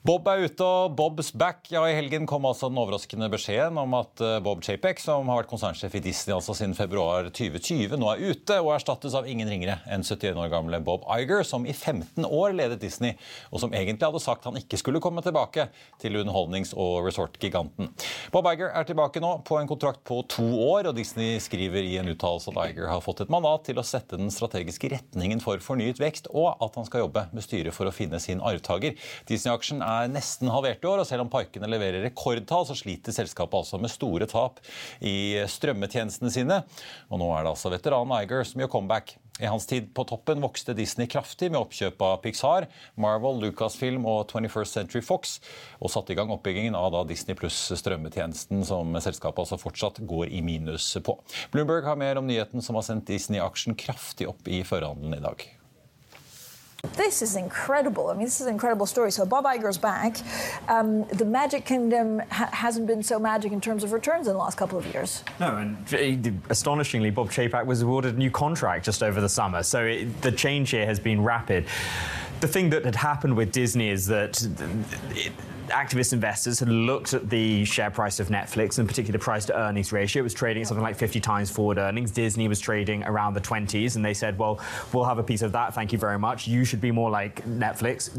Bob 0.00 0.24
er 0.32 0.46
ute, 0.48 0.64
og 0.64 0.94
Bob's 0.96 1.28
back. 1.36 1.66
Ja, 1.68 1.82
I 1.84 1.92
helgen 1.92 2.24
kom 2.24 2.46
altså 2.48 2.70
den 2.70 2.78
overraskende 2.80 3.26
beskjeden 3.28 3.76
om 3.76 3.92
at 3.98 4.22
eh, 4.24 4.38
Bob 4.40 4.62
Chapek, 4.64 4.96
som 4.96 5.28
har 5.28 5.42
vært 5.42 5.50
konsernsjef 5.50 5.92
i 5.98 6.00
Disney 6.06 6.32
altså 6.32 6.54
siden 6.56 6.72
februar 6.72 7.26
2020, 7.28 7.98
nå 8.00 8.08
er 8.08 8.22
ute 8.30 8.56
og 8.62 8.70
erstattes 8.78 9.12
av 9.18 9.28
ingen 9.28 9.50
ringere 9.52 9.74
enn 9.92 10.00
71 10.00 10.40
år 10.40 10.48
gamle 10.54 10.80
Bob 10.86 11.04
Iger, 11.04 11.44
som 11.44 11.66
i 11.68 11.74
15 11.74 12.24
år 12.24 12.56
ledet 12.56 12.78
Disney, 12.80 13.18
og 13.52 13.60
som 13.60 13.76
egentlig 13.76 14.08
hadde 14.08 14.22
sagt 14.24 14.48
han 14.48 14.56
ikke 14.56 14.78
skulle 14.80 15.02
komme 15.04 15.20
tilbake 15.26 15.66
til 16.00 16.16
underholdnings- 16.22 16.72
og 16.72 17.04
resort-giganten. 17.10 17.92
Bob 18.32 18.48
Iger 18.54 18.72
er 18.72 18.88
tilbake 18.88 19.20
nå 19.20 19.34
på 19.44 19.60
en 19.60 19.68
kontrakt 19.68 20.00
på 20.08 20.22
to 20.32 20.48
år, 20.70 20.88
og 20.88 20.96
Disney 20.96 21.36
skriver 21.44 21.84
i 21.84 21.98
en 22.00 22.08
uttalelse 22.14 22.48
at 22.54 22.72
Iger 22.72 22.88
har 22.88 23.04
fått 23.04 23.20
et 23.26 23.34
mandat 23.36 23.68
til 23.68 23.76
å 23.76 23.84
sette 23.84 24.16
den 24.16 24.32
strategiske 24.32 24.94
retningen 24.96 25.44
for 25.44 25.60
fornyet 25.60 26.00
vekst, 26.00 26.32
og 26.32 26.54
at 26.56 26.80
han 26.80 26.88
skal 26.88 27.04
jobbe 27.04 27.28
med 27.36 27.44
styret 27.44 27.76
for 27.76 27.84
å 27.84 27.94
finne 28.00 28.16
sin 28.24 28.40
arvtaker. 28.40 28.96
Disney-aksjen 29.28 29.89
er 29.90 30.12
nesten 30.12 30.50
halvert 30.52 30.84
i 30.84 30.90
år, 30.90 31.02
og 31.02 31.08
selv 31.08 31.24
om 31.24 31.32
parkene 31.32 31.68
leverer 31.70 32.04
rekordtall, 32.06 32.66
så 32.68 32.76
sliter 32.78 33.14
selskapet 33.14 33.62
altså 33.62 33.80
med 33.82 33.92
store 33.92 34.28
tap 34.30 34.60
i 35.02 35.40
strømmetjenestene 35.50 36.32
sine. 36.34 36.62
Og 37.10 37.20
nå 37.22 37.30
er 37.34 37.44
det 37.44 37.54
altså 37.54 37.72
veteranen 37.72 38.16
Iger 38.20 38.46
som 38.46 38.62
gjør 38.62 38.72
comeback. 38.78 39.16
I 39.40 39.48
hans 39.48 39.64
tid 39.66 39.88
på 39.96 40.04
toppen 40.04 40.42
vokste 40.44 40.74
Disney 40.76 41.08
kraftig 41.08 41.48
med 41.48 41.62
oppkjøp 41.62 42.02
av 42.04 42.18
Pixar, 42.24 42.66
Marvel, 43.00 43.40
Lucasfilm 43.40 44.04
og 44.08 44.28
21st 44.28 44.76
Century 44.76 45.04
Fox, 45.04 45.38
og 45.80 45.92
satte 45.92 46.12
i 46.12 46.18
gang 46.18 46.32
oppbyggingen 46.34 46.76
av 46.76 46.90
da 46.92 47.04
Disney 47.08 47.38
pluss 47.38 47.56
strømmetjenesten, 47.80 48.60
som 48.68 48.92
selskapet 49.00 49.46
altså 49.46 49.60
fortsatt 49.60 50.02
går 50.10 50.28
i 50.28 50.42
minus 50.44 50.92
på. 51.04 51.16
Bloomberg 51.54 51.88
har 51.88 52.00
mer 52.00 52.20
om 52.20 52.28
nyheten 52.28 52.60
som 52.64 52.76
har 52.76 52.84
sendt 52.84 53.08
Disney-aksjen 53.08 53.78
kraftig 53.80 54.28
opp 54.28 54.44
i 54.50 54.60
førhandelen 54.66 55.16
i 55.16 55.24
dag. 55.24 55.48
This 57.00 57.22
is 57.22 57.36
incredible. 57.36 58.08
I 58.08 58.12
mean, 58.12 58.24
this 58.24 58.40
is 58.40 58.46
an 58.46 58.52
incredible 58.52 58.84
story. 58.84 59.10
So 59.10 59.24
Bob 59.24 59.44
Iger's 59.44 59.78
back. 59.78 60.18
Um, 60.68 61.04
the 61.04 61.24
Magic 61.24 61.64
Kingdom 61.64 62.20
ha- 62.30 62.50
hasn't 62.52 62.86
been 62.86 63.02
so 63.02 63.18
magic 63.18 63.52
in 63.52 63.60
terms 63.60 63.84
of 63.84 63.92
returns 63.92 64.26
in 64.26 64.34
the 64.34 64.38
last 64.38 64.58
couple 64.58 64.78
of 64.78 64.86
years. 64.92 65.24
No, 65.40 65.56
and 65.56 66.42
astonishingly, 66.50 67.10
Bob 67.10 67.30
Chapek 67.30 67.64
was 67.64 67.82
awarded 67.82 68.16
a 68.16 68.18
new 68.18 68.30
contract 68.30 68.84
just 68.84 69.02
over 69.02 69.20
the 69.20 69.28
summer. 69.28 69.62
So 69.62 69.84
it, 69.84 70.20
the 70.20 70.30
change 70.30 70.70
here 70.70 70.84
has 70.84 71.00
been 71.00 71.22
rapid. 71.22 71.64
The 72.40 72.48
thing 72.48 72.70
that 72.70 72.84
had 72.84 72.96
happened 72.96 73.34
with 73.34 73.50
Disney 73.50 73.88
is 73.88 74.06
that 74.08 74.46
it, 75.10 75.32
activist 75.70 76.12
investors 76.12 76.58
had 76.60 76.68
looked 76.68 77.14
at 77.14 77.30
the 77.30 77.64
share 77.64 77.90
price 77.90 78.20
of 78.20 78.28
Netflix, 78.28 78.78
and 78.78 78.88
particularly 78.88 79.12
the 79.18 79.24
price 79.24 79.44
to 79.46 79.58
earnings 79.58 79.92
ratio. 79.92 80.20
It 80.20 80.24
was 80.24 80.34
trading 80.34 80.62
at 80.62 80.68
something 80.68 80.82
like 80.82 80.96
50 80.96 81.20
times 81.20 81.50
forward 81.50 81.78
earnings. 81.78 82.10
Disney 82.10 82.48
was 82.48 82.60
trading 82.60 83.02
around 83.04 83.34
the 83.34 83.40
20s, 83.40 83.96
and 83.96 84.04
they 84.04 84.14
said, 84.14 84.38
well, 84.38 84.60
we'll 84.92 85.04
have 85.04 85.18
a 85.18 85.22
piece 85.22 85.42
of 85.42 85.52
that. 85.52 85.74
Thank 85.74 85.92
you 85.92 85.98
very 85.98 86.18
much. 86.18 86.46
You 86.46 86.64
should 86.64 86.80
be 86.80 86.90
more 86.90 87.10
like 87.10 87.44
Netflix. 87.46 88.10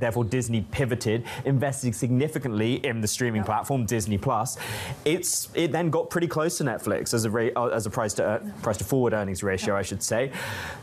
Therefore, 0.00 0.24
Disney 0.24 0.62
pivoted, 0.70 1.24
invested 1.44 1.94
significantly 1.94 2.84
in 2.86 3.00
the 3.00 3.08
streaming 3.08 3.44
platform, 3.44 3.84
Disney 3.86 4.18
Plus. 4.18 4.56
It's 5.04 5.48
it 5.54 5.72
then 5.72 5.90
got 5.90 6.10
pretty 6.10 6.28
close 6.28 6.58
to 6.58 6.64
Netflix 6.64 7.14
as 7.14 7.24
a 7.24 7.30
ra- 7.30 7.50
uh, 7.56 7.66
as 7.66 7.86
a 7.86 7.90
price 7.90 8.14
to 8.14 8.24
uh, 8.24 8.38
price 8.62 8.76
to 8.78 8.84
forward 8.84 9.12
earnings 9.12 9.42
ratio, 9.42 9.76
I 9.76 9.82
should 9.82 10.02
say. 10.02 10.32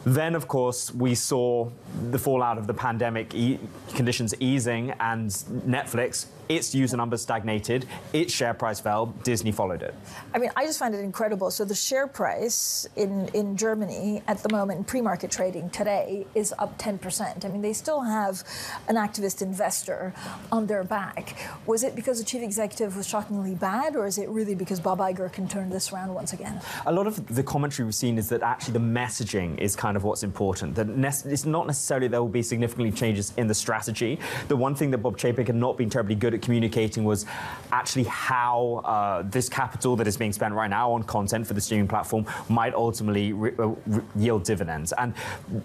Then, 0.06 0.36
of 0.36 0.48
course, 0.48 0.94
we 0.94 1.16
saw 1.16 1.70
the 2.12 2.20
fallout 2.20 2.58
of 2.58 2.68
the 2.68 2.74
pandemic 2.74 3.34
e- 3.34 3.60
conditions 3.96 4.34
easing, 4.40 4.92
and 5.00 5.30
Netflix. 5.30 6.09
Thanks. 6.10 6.39
Its 6.50 6.74
user 6.74 6.98
numbers 6.98 7.22
stagnated, 7.22 7.86
its 8.12 8.34
share 8.34 8.56
price 8.56 8.80
fell, 8.80 9.06
Disney 9.24 9.52
followed 9.52 9.84
it. 9.84 9.94
I 10.34 10.40
mean, 10.40 10.50
I 10.56 10.66
just 10.66 10.80
find 10.80 10.96
it 10.96 10.98
incredible. 11.02 11.52
So 11.52 11.64
the 11.64 11.76
share 11.76 12.08
price 12.08 12.88
in, 12.96 13.28
in 13.36 13.56
Germany 13.56 14.24
at 14.28 14.42
the 14.42 14.50
moment 14.50 14.80
in 14.80 14.84
pre-market 14.84 15.30
trading 15.30 15.70
today 15.70 16.26
is 16.34 16.52
up 16.58 16.76
10%. 16.80 17.46
I 17.46 17.50
mean, 17.50 17.62
they 17.62 17.74
still 17.74 18.02
have 18.02 18.42
an 18.88 18.96
activist 18.96 19.44
investor 19.44 20.12
on 20.52 20.66
their 20.66 20.84
back. 20.84 21.38
Was 21.68 21.84
it 21.84 21.96
because 21.96 22.18
the 22.18 22.26
chief 22.26 22.42
executive 22.42 22.98
was 22.98 23.08
shockingly 23.08 23.54
bad, 23.54 23.96
or 23.96 24.08
is 24.08 24.18
it 24.18 24.28
really 24.30 24.56
because 24.56 24.80
Bob 24.80 24.98
Iger 24.98 25.32
can 25.32 25.48
turn 25.48 25.70
this 25.70 25.94
around 25.94 26.16
once 26.16 26.34
again? 26.34 26.60
A 26.88 26.92
lot 26.92 27.06
of 27.06 27.28
the 27.28 27.44
commentary 27.44 27.86
we've 27.86 27.94
seen 27.94 28.18
is 28.18 28.28
that 28.30 28.42
actually 28.42 28.74
the 28.74 28.80
messaging 28.80 29.56
is 29.60 29.76
kind 29.76 29.96
of 29.96 30.04
what's 30.04 30.24
important. 30.24 30.74
That 30.74 30.90
it's 31.28 31.46
not 31.46 31.68
necessarily 31.68 32.08
there 32.08 32.24
will 32.24 32.28
be 32.28 32.42
significantly 32.42 32.92
changes 32.92 33.34
in 33.38 33.46
the 33.46 33.54
strategy. 33.54 34.18
The 34.48 34.58
one 34.58 34.74
thing 34.74 34.90
that 34.90 34.98
Bob 34.98 35.16
Chapek 35.16 35.46
had 35.46 35.56
not 35.56 35.78
been 35.78 35.92
terribly 35.92 36.16
good 36.16 36.34
at 36.34 36.39
communicating 36.42 37.04
was 37.04 37.26
actually 37.72 38.06
how 38.06 38.82
uh, 38.86 39.22
this 39.24 39.48
capital 39.50 39.96
that 39.96 40.08
is 40.08 40.18
being 40.18 40.34
spent 40.34 40.54
right 40.54 40.70
now 40.70 40.92
on 40.92 41.04
content 41.04 41.46
for 41.46 41.54
the 41.54 41.62
streaming 41.62 41.88
platform 41.88 42.26
might 42.50 42.74
ultimately 42.74 43.34
re- 43.34 43.52
uh, 43.60 43.68
re- 43.68 44.04
yield 44.16 44.44
dividends. 44.44 44.94
And 44.98 45.14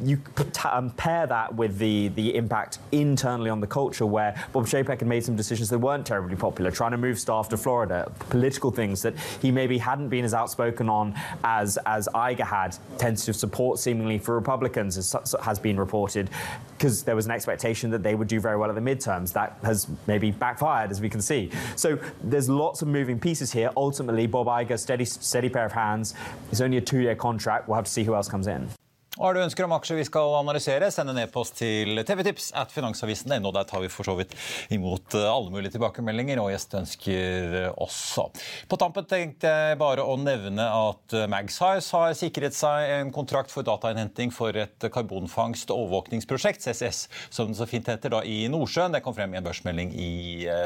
you 0.03 0.21
um, 0.65 0.91
pair 0.91 1.27
that 1.27 1.55
with 1.55 1.79
the, 1.79 2.09
the 2.09 2.35
impact 2.35 2.79
internally 2.93 3.51
on 3.51 3.61
the 3.61 3.67
culture, 3.67 4.07
where 4.07 4.35
Bob 4.53 4.67
Chapek 4.67 4.99
had 4.99 5.07
made 5.07 5.25
some 5.25 5.37
decisions 5.37 5.71
that 5.71 5.79
weren't 5.79 6.07
terribly 6.07 6.37
popular, 6.37 6.71
trying 6.71 6.91
to 6.93 6.99
move 6.99 7.19
staff 7.19 7.49
to 7.51 7.57
Florida, 7.57 8.11
political 8.31 8.71
things 8.71 9.03
that 9.03 9.15
he 9.41 9.51
maybe 9.51 9.79
hadn't 9.79 10.09
been 10.09 10.25
as 10.25 10.35
outspoken 10.35 10.89
on 10.89 11.15
as, 11.43 11.79
as 11.87 12.09
Iger 12.15 12.47
had, 12.47 12.77
tentative 12.99 13.37
support 13.37 13.79
seemingly 13.79 14.19
for 14.19 14.35
Republicans, 14.35 14.99
as 14.99 15.35
has 15.43 15.59
been 15.59 15.79
reported, 15.79 16.31
because 16.77 17.03
there 17.03 17.17
was 17.17 17.27
an 17.27 17.33
expectation 17.33 17.91
that 17.91 18.03
they 18.03 18.15
would 18.15 18.29
do 18.29 18.41
very 18.41 18.57
well 18.57 18.69
at 18.69 18.75
the 18.75 18.81
midterms. 18.81 19.33
That 19.33 19.57
has 19.63 19.89
maybe 20.07 20.31
backfired, 20.31 20.91
as 20.91 21.01
we 21.01 21.09
can 21.09 21.23
see. 21.23 21.51
So 21.77 21.99
there's 22.23 22.49
lots 22.49 22.83
of 22.83 22.89
moving 22.89 23.19
pieces 23.19 23.53
here. 23.53 23.71
Ultimately, 23.77 24.27
Bob 24.27 24.47
Iger, 24.47 24.79
steady, 24.79 25.05
steady 25.05 25.49
pair 25.49 25.65
of 25.65 25.73
hands. 25.73 26.15
It's 26.51 26.61
only 26.61 26.77
a 26.77 26.81
two-year 26.83 27.17
contract. 27.17 27.69
We'll 27.69 27.77
have 27.77 27.87
to 27.87 27.91
see 27.91 28.05
who 28.05 28.15
else 28.15 28.29
comes 28.29 28.47
in. 28.47 28.69
Og 29.15 29.29
har 29.29 29.37
du 29.37 29.45
ønsker 29.45 29.63
om 29.63 29.73
aksjer 29.77 30.01
vi 30.01 30.05
skal 30.09 30.33
analysere, 30.41 30.89
send 30.91 31.13
en 31.13 31.21
e-post 31.23 31.55
til 31.61 32.01
tvtips 32.03 32.49
at 32.59 32.73
finansavisen.no. 32.75 33.53
Der 33.55 33.67
tar 33.69 33.83
vi 33.85 33.91
for 33.93 34.07
så 34.07 34.17
vidt 34.19 34.33
imot 34.75 35.15
eh, 35.15 35.27
alle 35.31 35.53
mulige 35.55 35.77
tilbakemeldinger 35.77 36.41
og 36.43 36.51
gjesteønsker 36.51 37.55
eh, 37.61 37.69
også. 37.85 38.25
På 38.67 38.79
tampen 38.81 39.07
tenkte 39.07 39.53
jeg 39.53 39.79
bare 39.79 40.03
å 40.03 40.17
nevne 40.19 40.67
at 40.67 41.15
eh, 41.15 41.29
Magsize 41.31 41.95
har 41.95 42.17
sikret 42.19 42.57
seg 42.59 42.91
en 42.97 43.13
kontrakt 43.15 43.55
for 43.55 43.67
datainnhenting 43.67 44.35
for 44.35 44.57
et 44.59 44.89
karbonfangst- 44.95 45.71
og 45.71 45.85
overvåkningsprosjekt, 45.85 46.67
CCS, 46.67 47.05
som 47.31 47.53
det 47.53 47.61
så 47.61 47.69
fint 47.71 47.93
heter, 47.93 48.17
da, 48.17 48.25
i 48.27 48.49
Nordsjøen. 48.51 48.97
Det 48.97 49.03
kom 49.05 49.15
frem 49.15 49.37
i 49.37 49.39
en 49.39 49.47
børsmelding 49.47 49.95
i, 49.95 50.11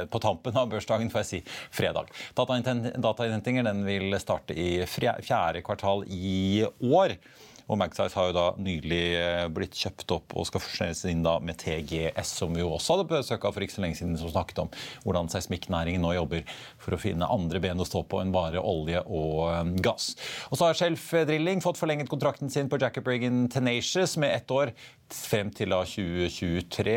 på 0.08 0.22
tampen 0.24 0.56
av 0.56 0.72
børsdagen, 0.72 1.12
får 1.12 1.26
jeg 1.26 1.30
si, 1.34 1.42
fredag. 1.82 2.08
Datainnhentingen 2.38 3.84
vil 3.84 4.16
starte 4.24 4.56
i 4.56 4.70
fjerde 4.88 5.60
kvartal 5.66 6.06
i 6.08 6.64
år. 6.64 7.18
Og 7.68 7.76
Magsize 7.80 8.16
har 8.16 8.30
jo 8.30 8.36
da 8.36 8.46
nylig 8.60 9.02
eh, 9.18 9.44
blitt 9.52 9.76
kjøpt 9.76 10.14
opp 10.16 10.34
og 10.38 10.46
skal 10.48 10.62
fusjoneres 10.64 11.04
inn 11.10 11.24
da 11.26 11.36
med 11.44 11.58
TGS, 11.60 12.32
som 12.40 12.56
vi 12.56 12.62
jo 12.62 12.72
også 12.74 12.96
hadde 12.96 13.08
besøk 13.10 13.44
av 13.44 13.56
for 13.56 13.64
ikke 13.64 13.76
så 13.76 13.84
lenge 13.84 13.98
siden, 14.00 14.16
som 14.20 14.32
snakket 14.32 14.62
om 14.64 14.72
hvordan 15.04 15.28
seismikknæringen 15.32 16.04
nå 16.04 16.14
jobber 16.16 16.44
for 16.80 16.96
å 16.96 17.00
finne 17.02 17.28
andre 17.28 17.60
ben 17.62 17.80
å 17.80 17.88
stå 17.88 18.04
på 18.08 18.22
enn 18.22 18.32
bare 18.34 18.62
olje 18.62 19.02
og 19.04 19.48
eh, 19.52 19.74
gass. 19.84 20.14
Og 20.48 20.56
så 20.56 20.70
har 20.70 20.78
Shelf 20.78 21.10
Drilling 21.28 21.60
fått 21.64 21.80
forlenget 21.80 22.10
kontrakten 22.12 22.52
sin 22.52 22.70
på 22.72 22.80
Jacob 22.80 23.08
Reagan 23.10 23.46
Tenacious 23.52 24.16
med 24.20 24.32
ett 24.34 24.54
år 24.54 24.72
frem 25.12 25.52
til 25.52 25.72
da 25.72 25.82
2023, 25.88 26.96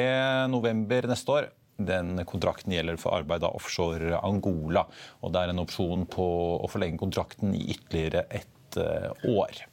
november 0.52 1.12
neste 1.12 1.36
år. 1.36 1.52
Den 1.82 2.20
kontrakten 2.30 2.74
gjelder 2.76 3.00
for 3.02 3.18
arbeid 3.18 3.44
av 3.48 3.58
offshore 3.58 4.20
Angola. 4.22 4.86
og 5.22 5.34
Det 5.34 5.42
er 5.42 5.54
en 5.54 5.64
opsjon 5.64 6.08
på 6.10 6.28
å 6.62 6.70
forlenge 6.72 7.02
kontrakten 7.02 7.56
i 7.58 7.66
ytterligere 7.74 8.26
ett 8.30 8.80
eh, 8.80 9.12
år 9.32 9.66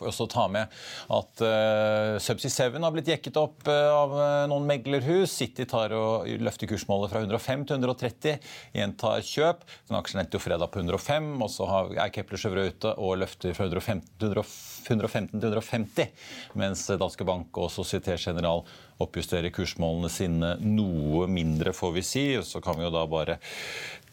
får 0.00 0.10
også 0.10 0.26
ta 0.32 0.46
med 0.52 0.80
at 1.12 1.42
uh, 1.44 2.16
Subsea 2.22 2.70
7 2.72 2.80
har 2.80 2.94
blitt 2.94 3.10
jekket 3.12 3.38
opp 3.40 3.68
uh, 3.68 3.92
av 3.92 4.14
uh, 4.16 4.48
noen 4.50 4.66
meglerhus. 4.68 5.32
City 5.36 5.66
tar 5.68 5.94
og 5.96 6.28
løfter 6.40 6.70
kursmålet 6.70 7.12
fra 7.12 7.22
105 7.22 7.66
til 7.68 7.78
130. 7.78 8.50
Gjentar 8.76 9.24
kjøp. 9.26 9.64
Den 9.90 9.98
aksjen 10.00 10.22
endte 10.24 10.38
jo 10.38 10.44
fredag 10.44 10.72
på 10.72 10.82
105, 10.82 11.30
og 11.40 11.50
så 11.52 11.68
er 11.94 12.12
Kepler 12.14 12.40
Chevrolet 12.40 12.76
ute 12.76 12.94
og 12.96 13.18
løfter 13.22 13.56
fra 13.56 13.68
115 13.68 15.32
til 15.40 15.50
150, 15.50 16.12
mens 16.58 16.86
Danske 17.00 17.26
Bank 17.28 17.58
og 17.60 17.70
Société 17.72 18.16
General 18.20 18.64
oppjusterer 19.00 19.52
kursmålene 19.54 20.10
sine 20.12 20.54
noe 20.60 21.28
mindre, 21.30 21.72
får 21.76 21.94
vi 21.96 22.04
si. 22.04 22.24
Så 22.44 22.62
kan 22.64 22.78
vi 22.78 22.86
jo 22.86 22.94
da 22.94 23.06
bare 23.10 23.38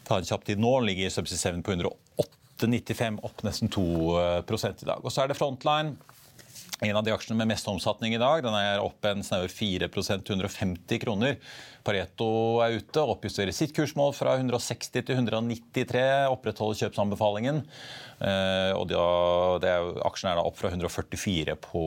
ta 0.08 0.18
en 0.18 0.28
kjapp 0.28 0.46
tid 0.48 0.60
nå. 0.62 0.78
Ligger 0.86 1.12
Subsea 1.12 1.52
7 1.52 1.62
på 1.64 1.76
108 1.76 2.47
8,95, 2.58 3.20
opp 3.22 3.42
nesten 3.46 3.70
2 3.70 3.84
eh, 4.20 4.70
i 4.82 4.88
dag. 4.88 5.02
Og 5.04 5.12
så 5.12 5.22
er 5.22 5.30
det 5.30 5.38
Frontline. 5.38 5.96
En 6.82 6.96
av 6.96 7.02
de 7.02 7.10
aksjene 7.10 7.38
med 7.40 7.50
mest 7.50 7.66
omsetning 7.70 8.14
i 8.14 8.20
dag. 8.22 8.42
Den 8.44 8.54
er 8.54 8.82
opp 8.82 9.04
en 9.08 9.24
snaue 9.26 9.48
4 9.50 9.88
til 9.90 10.04
150 10.36 11.00
kroner. 11.02 11.38
Pareto 11.88 12.28
er 12.60 12.76
ute 12.82 13.00
og 13.00 13.14
oppjusterer 13.16 13.54
sitt 13.56 13.72
kursmål 13.76 14.12
fra 14.16 14.34
160 14.36 14.90
til 14.92 15.14
193. 15.14 16.02
Opprettholder 16.34 16.82
kjøpsanbefalingen. 16.82 17.62
Eh, 18.18 18.72
og 18.74 18.88
det 18.90 19.70
er, 19.70 19.88
Aksjen 20.04 20.32
er 20.32 20.38
da 20.40 20.44
opp 20.44 20.58
fra 20.58 20.72
144 20.72 21.54
på 21.62 21.84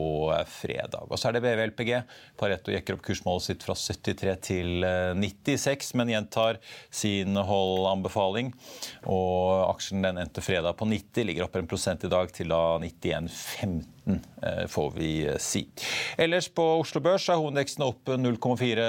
fredag. 0.48 1.06
Og 1.06 1.20
Så 1.20 1.28
er 1.28 1.36
det 1.36 1.44
BV 1.44 1.62
LPG. 1.70 1.92
Pareto 2.40 2.74
jekker 2.74 2.96
opp 2.96 3.04
kursmålet 3.06 3.46
sitt 3.46 3.66
fra 3.66 3.76
73 3.78 4.36
til 4.48 4.86
96, 5.20 5.92
eh, 5.92 5.98
men 6.00 6.12
gjentar 6.14 6.58
sin 6.90 7.36
holdanbefaling. 7.36 8.52
Og 9.06 9.68
aksjen 9.70 10.02
den 10.02 10.18
endte 10.24 10.44
fredag 10.44 10.78
på 10.80 10.88
90, 10.88 11.28
ligger 11.28 11.46
opp 11.46 11.58
en 11.60 11.70
prosent 11.70 12.02
i 12.02 12.12
dag 12.12 12.32
til 12.34 12.50
da 12.50 12.80
91,15. 12.82 13.84
Eh, 14.02 14.66
får 14.66 14.90
vi 14.96 15.10
si. 15.38 15.68
Ellers 16.18 16.48
på 16.50 16.64
Oslo 16.80 16.98
Børs 17.04 17.28
er 17.30 17.38
hovedindeksen 17.38 17.84
opp 17.86 18.10
0,4 18.18 18.88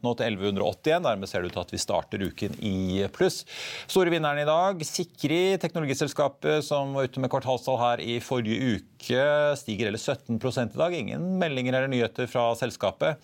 nå 0.00 0.14
til 0.16 0.24
1100 0.24 0.53
181. 0.54 1.04
Dermed 1.04 1.30
ser 1.30 1.42
det 1.42 1.52
ut 1.52 1.56
til 1.58 1.64
at 1.64 1.74
vi 1.74 1.82
starter 1.82 2.24
uken 2.24 2.56
i 2.64 3.04
pluss. 3.14 3.42
Store 3.90 4.12
vinneren 4.12 4.42
i 4.42 4.48
dag, 4.48 4.82
Sikri, 4.86 5.56
teknologiselskapet 5.60 6.64
som 6.66 6.94
var 6.96 7.08
ute 7.08 7.22
med 7.22 7.32
kvartalstall 7.32 7.80
her 7.80 8.04
i 8.04 8.18
forrige 8.24 8.78
uke, 8.78 9.24
stiger 9.60 9.90
eller 9.90 10.00
17 10.00 10.38
i 10.38 10.78
dag. 10.78 10.94
Ingen 10.94 11.26
meldinger 11.40 11.78
eller 11.78 11.90
nyheter 11.92 12.30
fra 12.30 12.52
selskapet. 12.58 13.20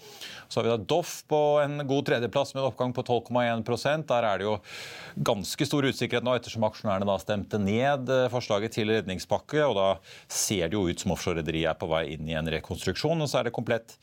Så 0.51 0.59
har 0.59 0.67
vi 0.67 0.71
da 0.73 0.85
Doff 0.91 1.23
på 1.31 1.39
en 1.63 1.87
god 1.87 2.09
tredjeplass 2.09 2.55
med 2.55 2.65
en 2.65 2.71
oppgang 2.73 2.93
på 2.93 3.05
12,1% 3.07 4.09
Der 4.11 4.27
er 4.27 4.41
det 4.41 4.49
jo 4.49 4.57
ganske 5.15 5.67
stor 5.67 5.87
usikkerhet 5.87 6.27
nå, 6.27 6.35
ettersom 6.35 6.67
aksjonærene 6.67 7.07
da 7.07 7.15
stemte 7.23 7.61
ned 7.63 8.11
forslaget 8.33 8.75
til 8.75 8.91
redningspakke. 8.91 9.63
og 9.69 9.77
Da 9.79 9.89
ser 10.27 10.67
det 10.69 10.75
jo 10.75 10.89
ut 10.89 10.99
som 10.99 11.15
offshore-rederiet 11.15 11.71
er 11.71 11.79
på 11.79 11.91
vei 11.91 12.03
inn 12.17 12.27
i 12.27 12.35
en 12.35 12.51
rekonstruksjon. 12.51 13.23
og 13.23 13.31
Så 13.31 13.39
er 13.39 13.47
det 13.47 13.55
komplett 13.55 13.95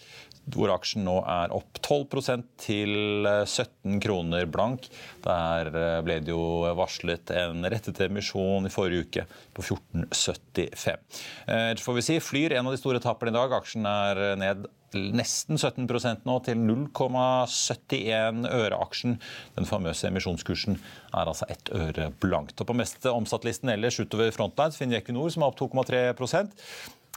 hvor 0.56 0.72
aksjen 0.74 1.06
nå 1.08 1.18
er 1.28 1.54
opp 1.56 1.80
12% 1.82 2.46
til 2.62 3.28
17 3.28 4.00
kroner 4.04 4.48
blank. 4.52 4.88
Der 5.26 5.72
eh, 5.72 6.00
ble 6.06 6.20
det 6.24 6.34
jo 6.34 6.64
varslet 6.78 7.34
en 7.36 7.68
rettet 7.68 8.02
emisjon 8.08 8.68
i 8.68 8.74
forrige 8.74 9.08
uke 9.08 9.28
på 9.58 9.66
14,75. 9.66 11.22
Eh, 11.48 11.70
så 11.76 11.84
får 11.84 12.00
vi 12.00 12.08
si 12.08 12.20
Flyr, 12.24 12.58
en 12.58 12.70
av 12.70 12.76
de 12.76 12.82
store 12.82 13.04
taperne 13.04 13.36
i 13.36 13.40
dag. 13.40 13.58
Aksjen 13.60 13.88
er 13.90 14.24
ned 14.40 14.68
nesten 14.96 15.58
17% 15.60 16.24
nå, 16.28 16.38
til 16.46 16.60
0,71 16.62 18.48
øre 18.48 18.80
aksjen. 18.80 19.18
Den 19.58 19.68
famøse 19.68 20.08
emisjonskursen 20.10 20.78
er 20.78 21.28
altså 21.28 21.48
ett 21.52 21.72
øre 21.76 22.12
blankt. 22.22 22.60
Og 22.62 22.70
På 22.70 22.78
meste 22.78 23.12
omsatt-listen 23.12 23.72
ellers 23.74 24.00
utover 24.00 24.32
Frontline 24.36 24.76
finner 24.76 24.98
vi 24.98 25.02
Equinor, 25.02 25.32
som 25.34 25.44
er 25.44 25.52
opp 25.52 25.60
2,3 25.60 26.04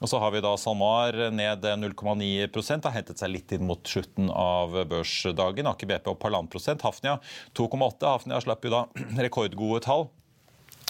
og 0.00 0.08
så 0.08 0.20
har 0.22 0.32
vi 0.32 0.40
da 0.44 0.54
SalMar 0.56 1.16
ned 1.36 1.66
0,9 1.82 2.84
har 2.86 2.94
hentet 2.94 3.20
seg 3.20 3.32
litt 3.34 3.52
inn 3.52 3.66
mot 3.68 3.84
slutten 3.84 4.30
av 4.32 4.72
børsdagen. 4.88 5.68
Aker 5.68 5.90
BP 5.90 6.08
opp 6.14 6.24
halvannen 6.24 6.48
prosent. 6.52 6.80
Hafnia 6.86 7.18
2,8. 7.52 8.08
Hafnia 8.08 8.40
slapp 8.40 8.64
jo 8.64 8.72
da 8.72 8.86
rekordgode 9.20 9.84
tall 9.84 10.08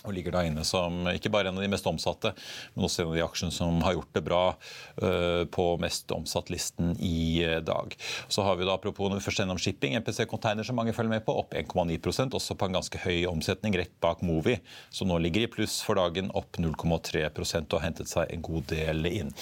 og 0.04 0.14
ligger 0.16 0.32
da 0.32 0.44
inne 0.48 0.64
som 0.64 1.04
ikke 1.10 1.32
bare 1.32 1.50
en 1.50 1.58
av 1.58 1.64
de 1.64 1.70
mest 1.70 1.86
omsatte, 1.88 2.32
men 2.74 2.86
også 2.86 3.02
en 3.02 3.10
av 3.10 3.18
de 3.18 3.24
aksjene 3.24 3.52
som 3.52 3.80
har 3.84 3.96
gjort 3.98 4.14
det 4.16 4.22
bra 4.24 4.42
uh, 4.54 5.44
på 5.52 5.66
mest 5.82 6.12
omsatt-listen 6.14 6.94
i 7.04 7.42
uh, 7.44 7.58
dag. 7.64 7.96
Så 8.28 8.44
har 8.46 8.56
vi 8.56 8.68
da 8.68 8.76
apropos 8.78 9.10
når 9.10 9.20
vi 9.20 9.26
først 9.26 9.42
gjennom 9.42 9.60
shipping, 9.60 9.96
MPC 10.00 10.24
Container 10.30 10.64
som 10.66 10.78
mange 10.80 10.94
følger 10.96 11.12
med 11.12 11.26
på, 11.26 11.34
opp 11.36 11.52
1,9% 11.56 12.36
også 12.38 12.56
på 12.56 12.68
en 12.68 12.78
ganske 12.78 13.02
høy 13.04 13.26
omsetning 13.28 13.76
rett 13.76 13.92
bak 14.00 14.24
Movi, 14.24 14.56
som 14.88 15.10
nå 15.10 15.18
ligger 15.20 15.44
i 15.44 15.50
pluss 15.52 15.80
for 15.84 16.00
dagen, 16.00 16.32
opp 16.36 16.56
0,3% 16.60 17.68
og 17.68 17.78
har 17.80 17.86
hentet 17.90 18.08
seg 18.10 18.32
en 18.32 18.44
god 18.44 18.70
del 18.72 19.04
inn. 19.10 19.34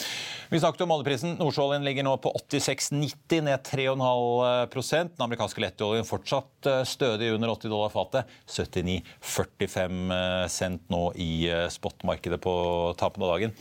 Vi 0.51 0.59
snakket 0.59 0.83
om 0.87 0.97
oljeprisen. 0.97 1.37
Nordsjøoljen 1.39 1.87
ligger 1.87 2.07
nå 2.09 2.17
på 2.25 2.33
86,90, 2.35 3.45
ned 3.47 3.63
3,5 3.69 5.15
Den 5.15 5.27
amerikanske 5.29 5.63
lettoljen 5.63 6.09
fortsatt 6.09 6.67
uh, 6.67 6.83
stødig 6.89 7.31
under 7.37 7.55
80 7.55 7.71
dollar 7.71 7.95
fatet, 7.95 8.37
79,45 8.51 10.48
sendt 10.53 10.89
nå 10.93 11.09
i 11.21 11.49
eh, 11.51 11.67
spotmarkedet 11.73 12.41
på 12.43 12.53
tapen 12.99 13.25
av 13.25 13.35
dagen. 13.35 13.55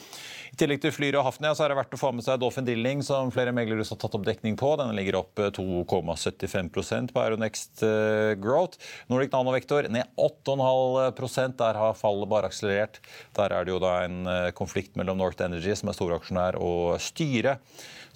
I 0.47 0.57
tillegg 0.57 0.79
til 0.81 0.93
Flyr 0.95 1.17
og 1.19 1.25
Hafnia 1.27 1.51
så 1.53 1.65
er 1.65 1.69
det 1.69 1.77
verdt 1.77 1.91
å 1.93 1.99
få 2.01 2.09
med 2.15 2.25
seg 2.25 2.39
Dolphin 2.41 2.65
Drilling, 2.65 3.03
som 3.05 3.29
flere 3.33 3.51
meglerhus 3.53 3.91
har 3.93 3.99
tatt 4.01 4.15
opp 4.17 4.23
dekning 4.25 4.55
på. 4.57 4.71
Den 4.79 4.95
ligger 4.97 5.19
opp 5.19 5.37
2,75 5.53 6.71
eh, 6.71 7.11
på 7.11 7.21
Aeronext 7.21 7.83
eh, 7.85 8.31
Growth. 8.41 8.81
Nordic 9.11 9.35
Nanovektor 9.35 9.89
ned 9.93 10.09
8,5% 10.17 11.59
Der 11.59 11.77
har 11.77 11.99
fallet 11.99 12.31
bare 12.31 12.49
akselerert. 12.49 12.97
Der 13.37 13.53
er 13.53 13.67
det 13.67 13.75
jo 13.75 13.83
da 13.83 13.99
en 14.07 14.25
konflikt 14.57 14.97
mellom 14.97 15.19
North 15.21 15.45
Energy, 15.45 15.75
som 15.77 15.91
er 15.91 15.97
storaksjonær, 15.97 16.57
og 16.57 16.97
styret. 17.03 17.61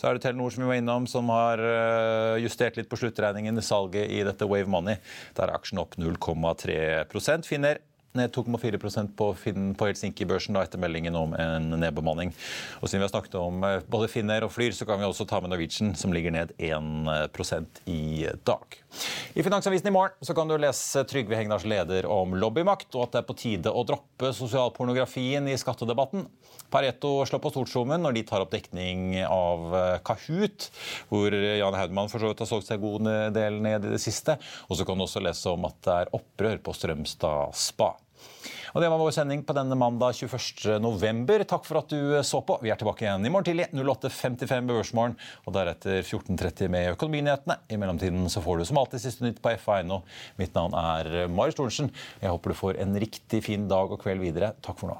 Så 0.01 0.09
er 0.09 0.17
det 0.17 0.23
Telenor 0.25 0.49
som 0.49 0.63
vi 0.63 0.71
var 0.71 0.81
innom, 0.81 1.05
som 1.05 1.29
har 1.29 1.61
justert 2.41 2.79
litt 2.79 2.89
på 2.89 2.97
sluttregningen 2.97 3.61
i 3.61 3.65
salget 3.65 4.09
i 4.09 4.23
dette 4.25 4.49
Wave 4.49 4.71
Money. 4.71 4.97
Der 5.37 5.45
er 5.45 5.59
aksjen 5.59 5.81
opp 5.83 5.93
0,3% 6.01 7.45
Finner 7.51 7.83
ned 8.17 8.33
2,4% 8.35 9.13
på, 9.15 9.27
på 9.77 9.87
Helsinki-børsen 9.87 10.57
etter 10.59 10.81
meldingen 10.81 11.15
om 11.15 11.33
en 11.39 11.69
nedbemanning. 11.81 12.33
Og 12.81 12.89
Siden 12.89 13.01
vi 13.01 13.07
har 13.07 13.13
snakket 13.13 13.37
om 13.39 13.63
eh, 13.67 13.79
både 13.91 14.09
Finner 14.11 14.45
og 14.45 14.53
Flyr, 14.53 14.75
så 14.75 14.87
kan 14.87 14.99
vi 14.99 15.07
også 15.07 15.27
ta 15.29 15.41
med 15.41 15.53
Norwegian, 15.53 15.93
som 15.95 16.13
ligger 16.15 16.35
ned 16.35 16.53
1% 16.57 17.83
i 17.91 18.27
dag. 18.47 18.79
I 19.33 19.43
Finansavisen 19.43 19.87
i 19.87 19.95
morgen 19.95 20.27
så 20.27 20.35
kan 20.35 20.49
du 20.49 20.57
lese 20.59 21.05
Trygve 21.07 21.37
Hegnars 21.39 21.65
leder 21.67 22.07
om 22.11 22.35
lobbymakt, 22.35 22.89
og 22.95 23.07
at 23.07 23.15
det 23.15 23.21
er 23.21 23.29
på 23.29 23.37
tide 23.39 23.71
å 23.71 23.85
droppe 23.87 24.33
sosialpornografien 24.35 25.47
i 25.47 25.57
skattedebatten. 25.59 26.27
Pareto 26.71 27.13
slår 27.27 27.41
på 27.43 27.51
stortrommen 27.51 28.03
når 28.03 28.15
de 28.15 28.25
tar 28.27 28.43
opp 28.43 28.51
dekning 28.53 29.15
av 29.25 29.71
eh, 29.75 29.97
Kahoot, 30.07 30.69
hvor 31.11 31.35
Jan 31.35 31.79
Haudmann 31.79 32.11
for 32.11 32.23
så 32.23 32.31
vidt 32.31 32.43
har 32.43 32.51
solgt 32.51 32.69
seg 32.71 32.83
god 32.83 33.07
del 33.35 33.59
ned 33.63 33.87
i 33.87 33.95
det 33.95 34.03
siste. 34.03 34.37
Og 34.69 34.79
så 34.79 34.87
kan 34.87 34.99
du 34.99 35.07
også 35.07 35.23
lese 35.23 35.51
om 35.51 35.67
at 35.67 35.79
det 35.87 35.97
er 36.03 36.15
opprør 36.17 36.63
på 36.63 36.75
Strømstad 36.75 37.55
spa. 37.57 37.93
Og 38.71 38.81
Det 38.81 38.89
var 38.91 39.01
vår 39.01 39.11
sending 39.15 39.43
på 39.43 39.55
denne 39.55 39.75
mandag 39.75 40.15
21.11. 40.15 41.45
Takk 41.49 41.65
for 41.67 41.81
at 41.81 41.91
du 41.91 42.15
så 42.27 42.41
på. 42.45 42.57
Vi 42.63 42.71
er 42.71 42.79
tilbake 42.79 43.05
igjen 43.05 43.27
i 43.27 43.31
morgen 43.33 43.47
tidlig 43.49 43.67
08.55 43.75 44.47
ved 44.55 44.71
Børsmorgen, 44.71 45.17
og 45.45 45.55
deretter 45.57 45.99
14.30 46.01 46.71
med 46.71 46.93
Økonominyhetene. 46.93 47.59
I 47.67 47.79
mellomtiden 47.81 48.31
så 48.31 48.43
får 48.43 48.61
du 48.61 48.67
som 48.69 48.79
alltid 48.81 49.03
siste 49.03 49.27
nytt 49.27 49.41
på 49.43 49.55
FA.no. 49.59 50.01
Mitt 50.39 50.55
navn 50.55 50.77
er 50.77 51.27
Marius 51.31 51.59
Thorensen. 51.59 51.91
Jeg 52.23 52.31
håper 52.31 52.53
du 52.55 52.61
får 52.61 52.79
en 52.85 52.95
riktig 53.03 53.43
fin 53.49 53.67
dag 53.71 53.91
og 53.91 53.99
kveld 54.03 54.23
videre. 54.23 54.55
Takk 54.63 54.79
for 54.79 54.93
nå. 54.93 54.99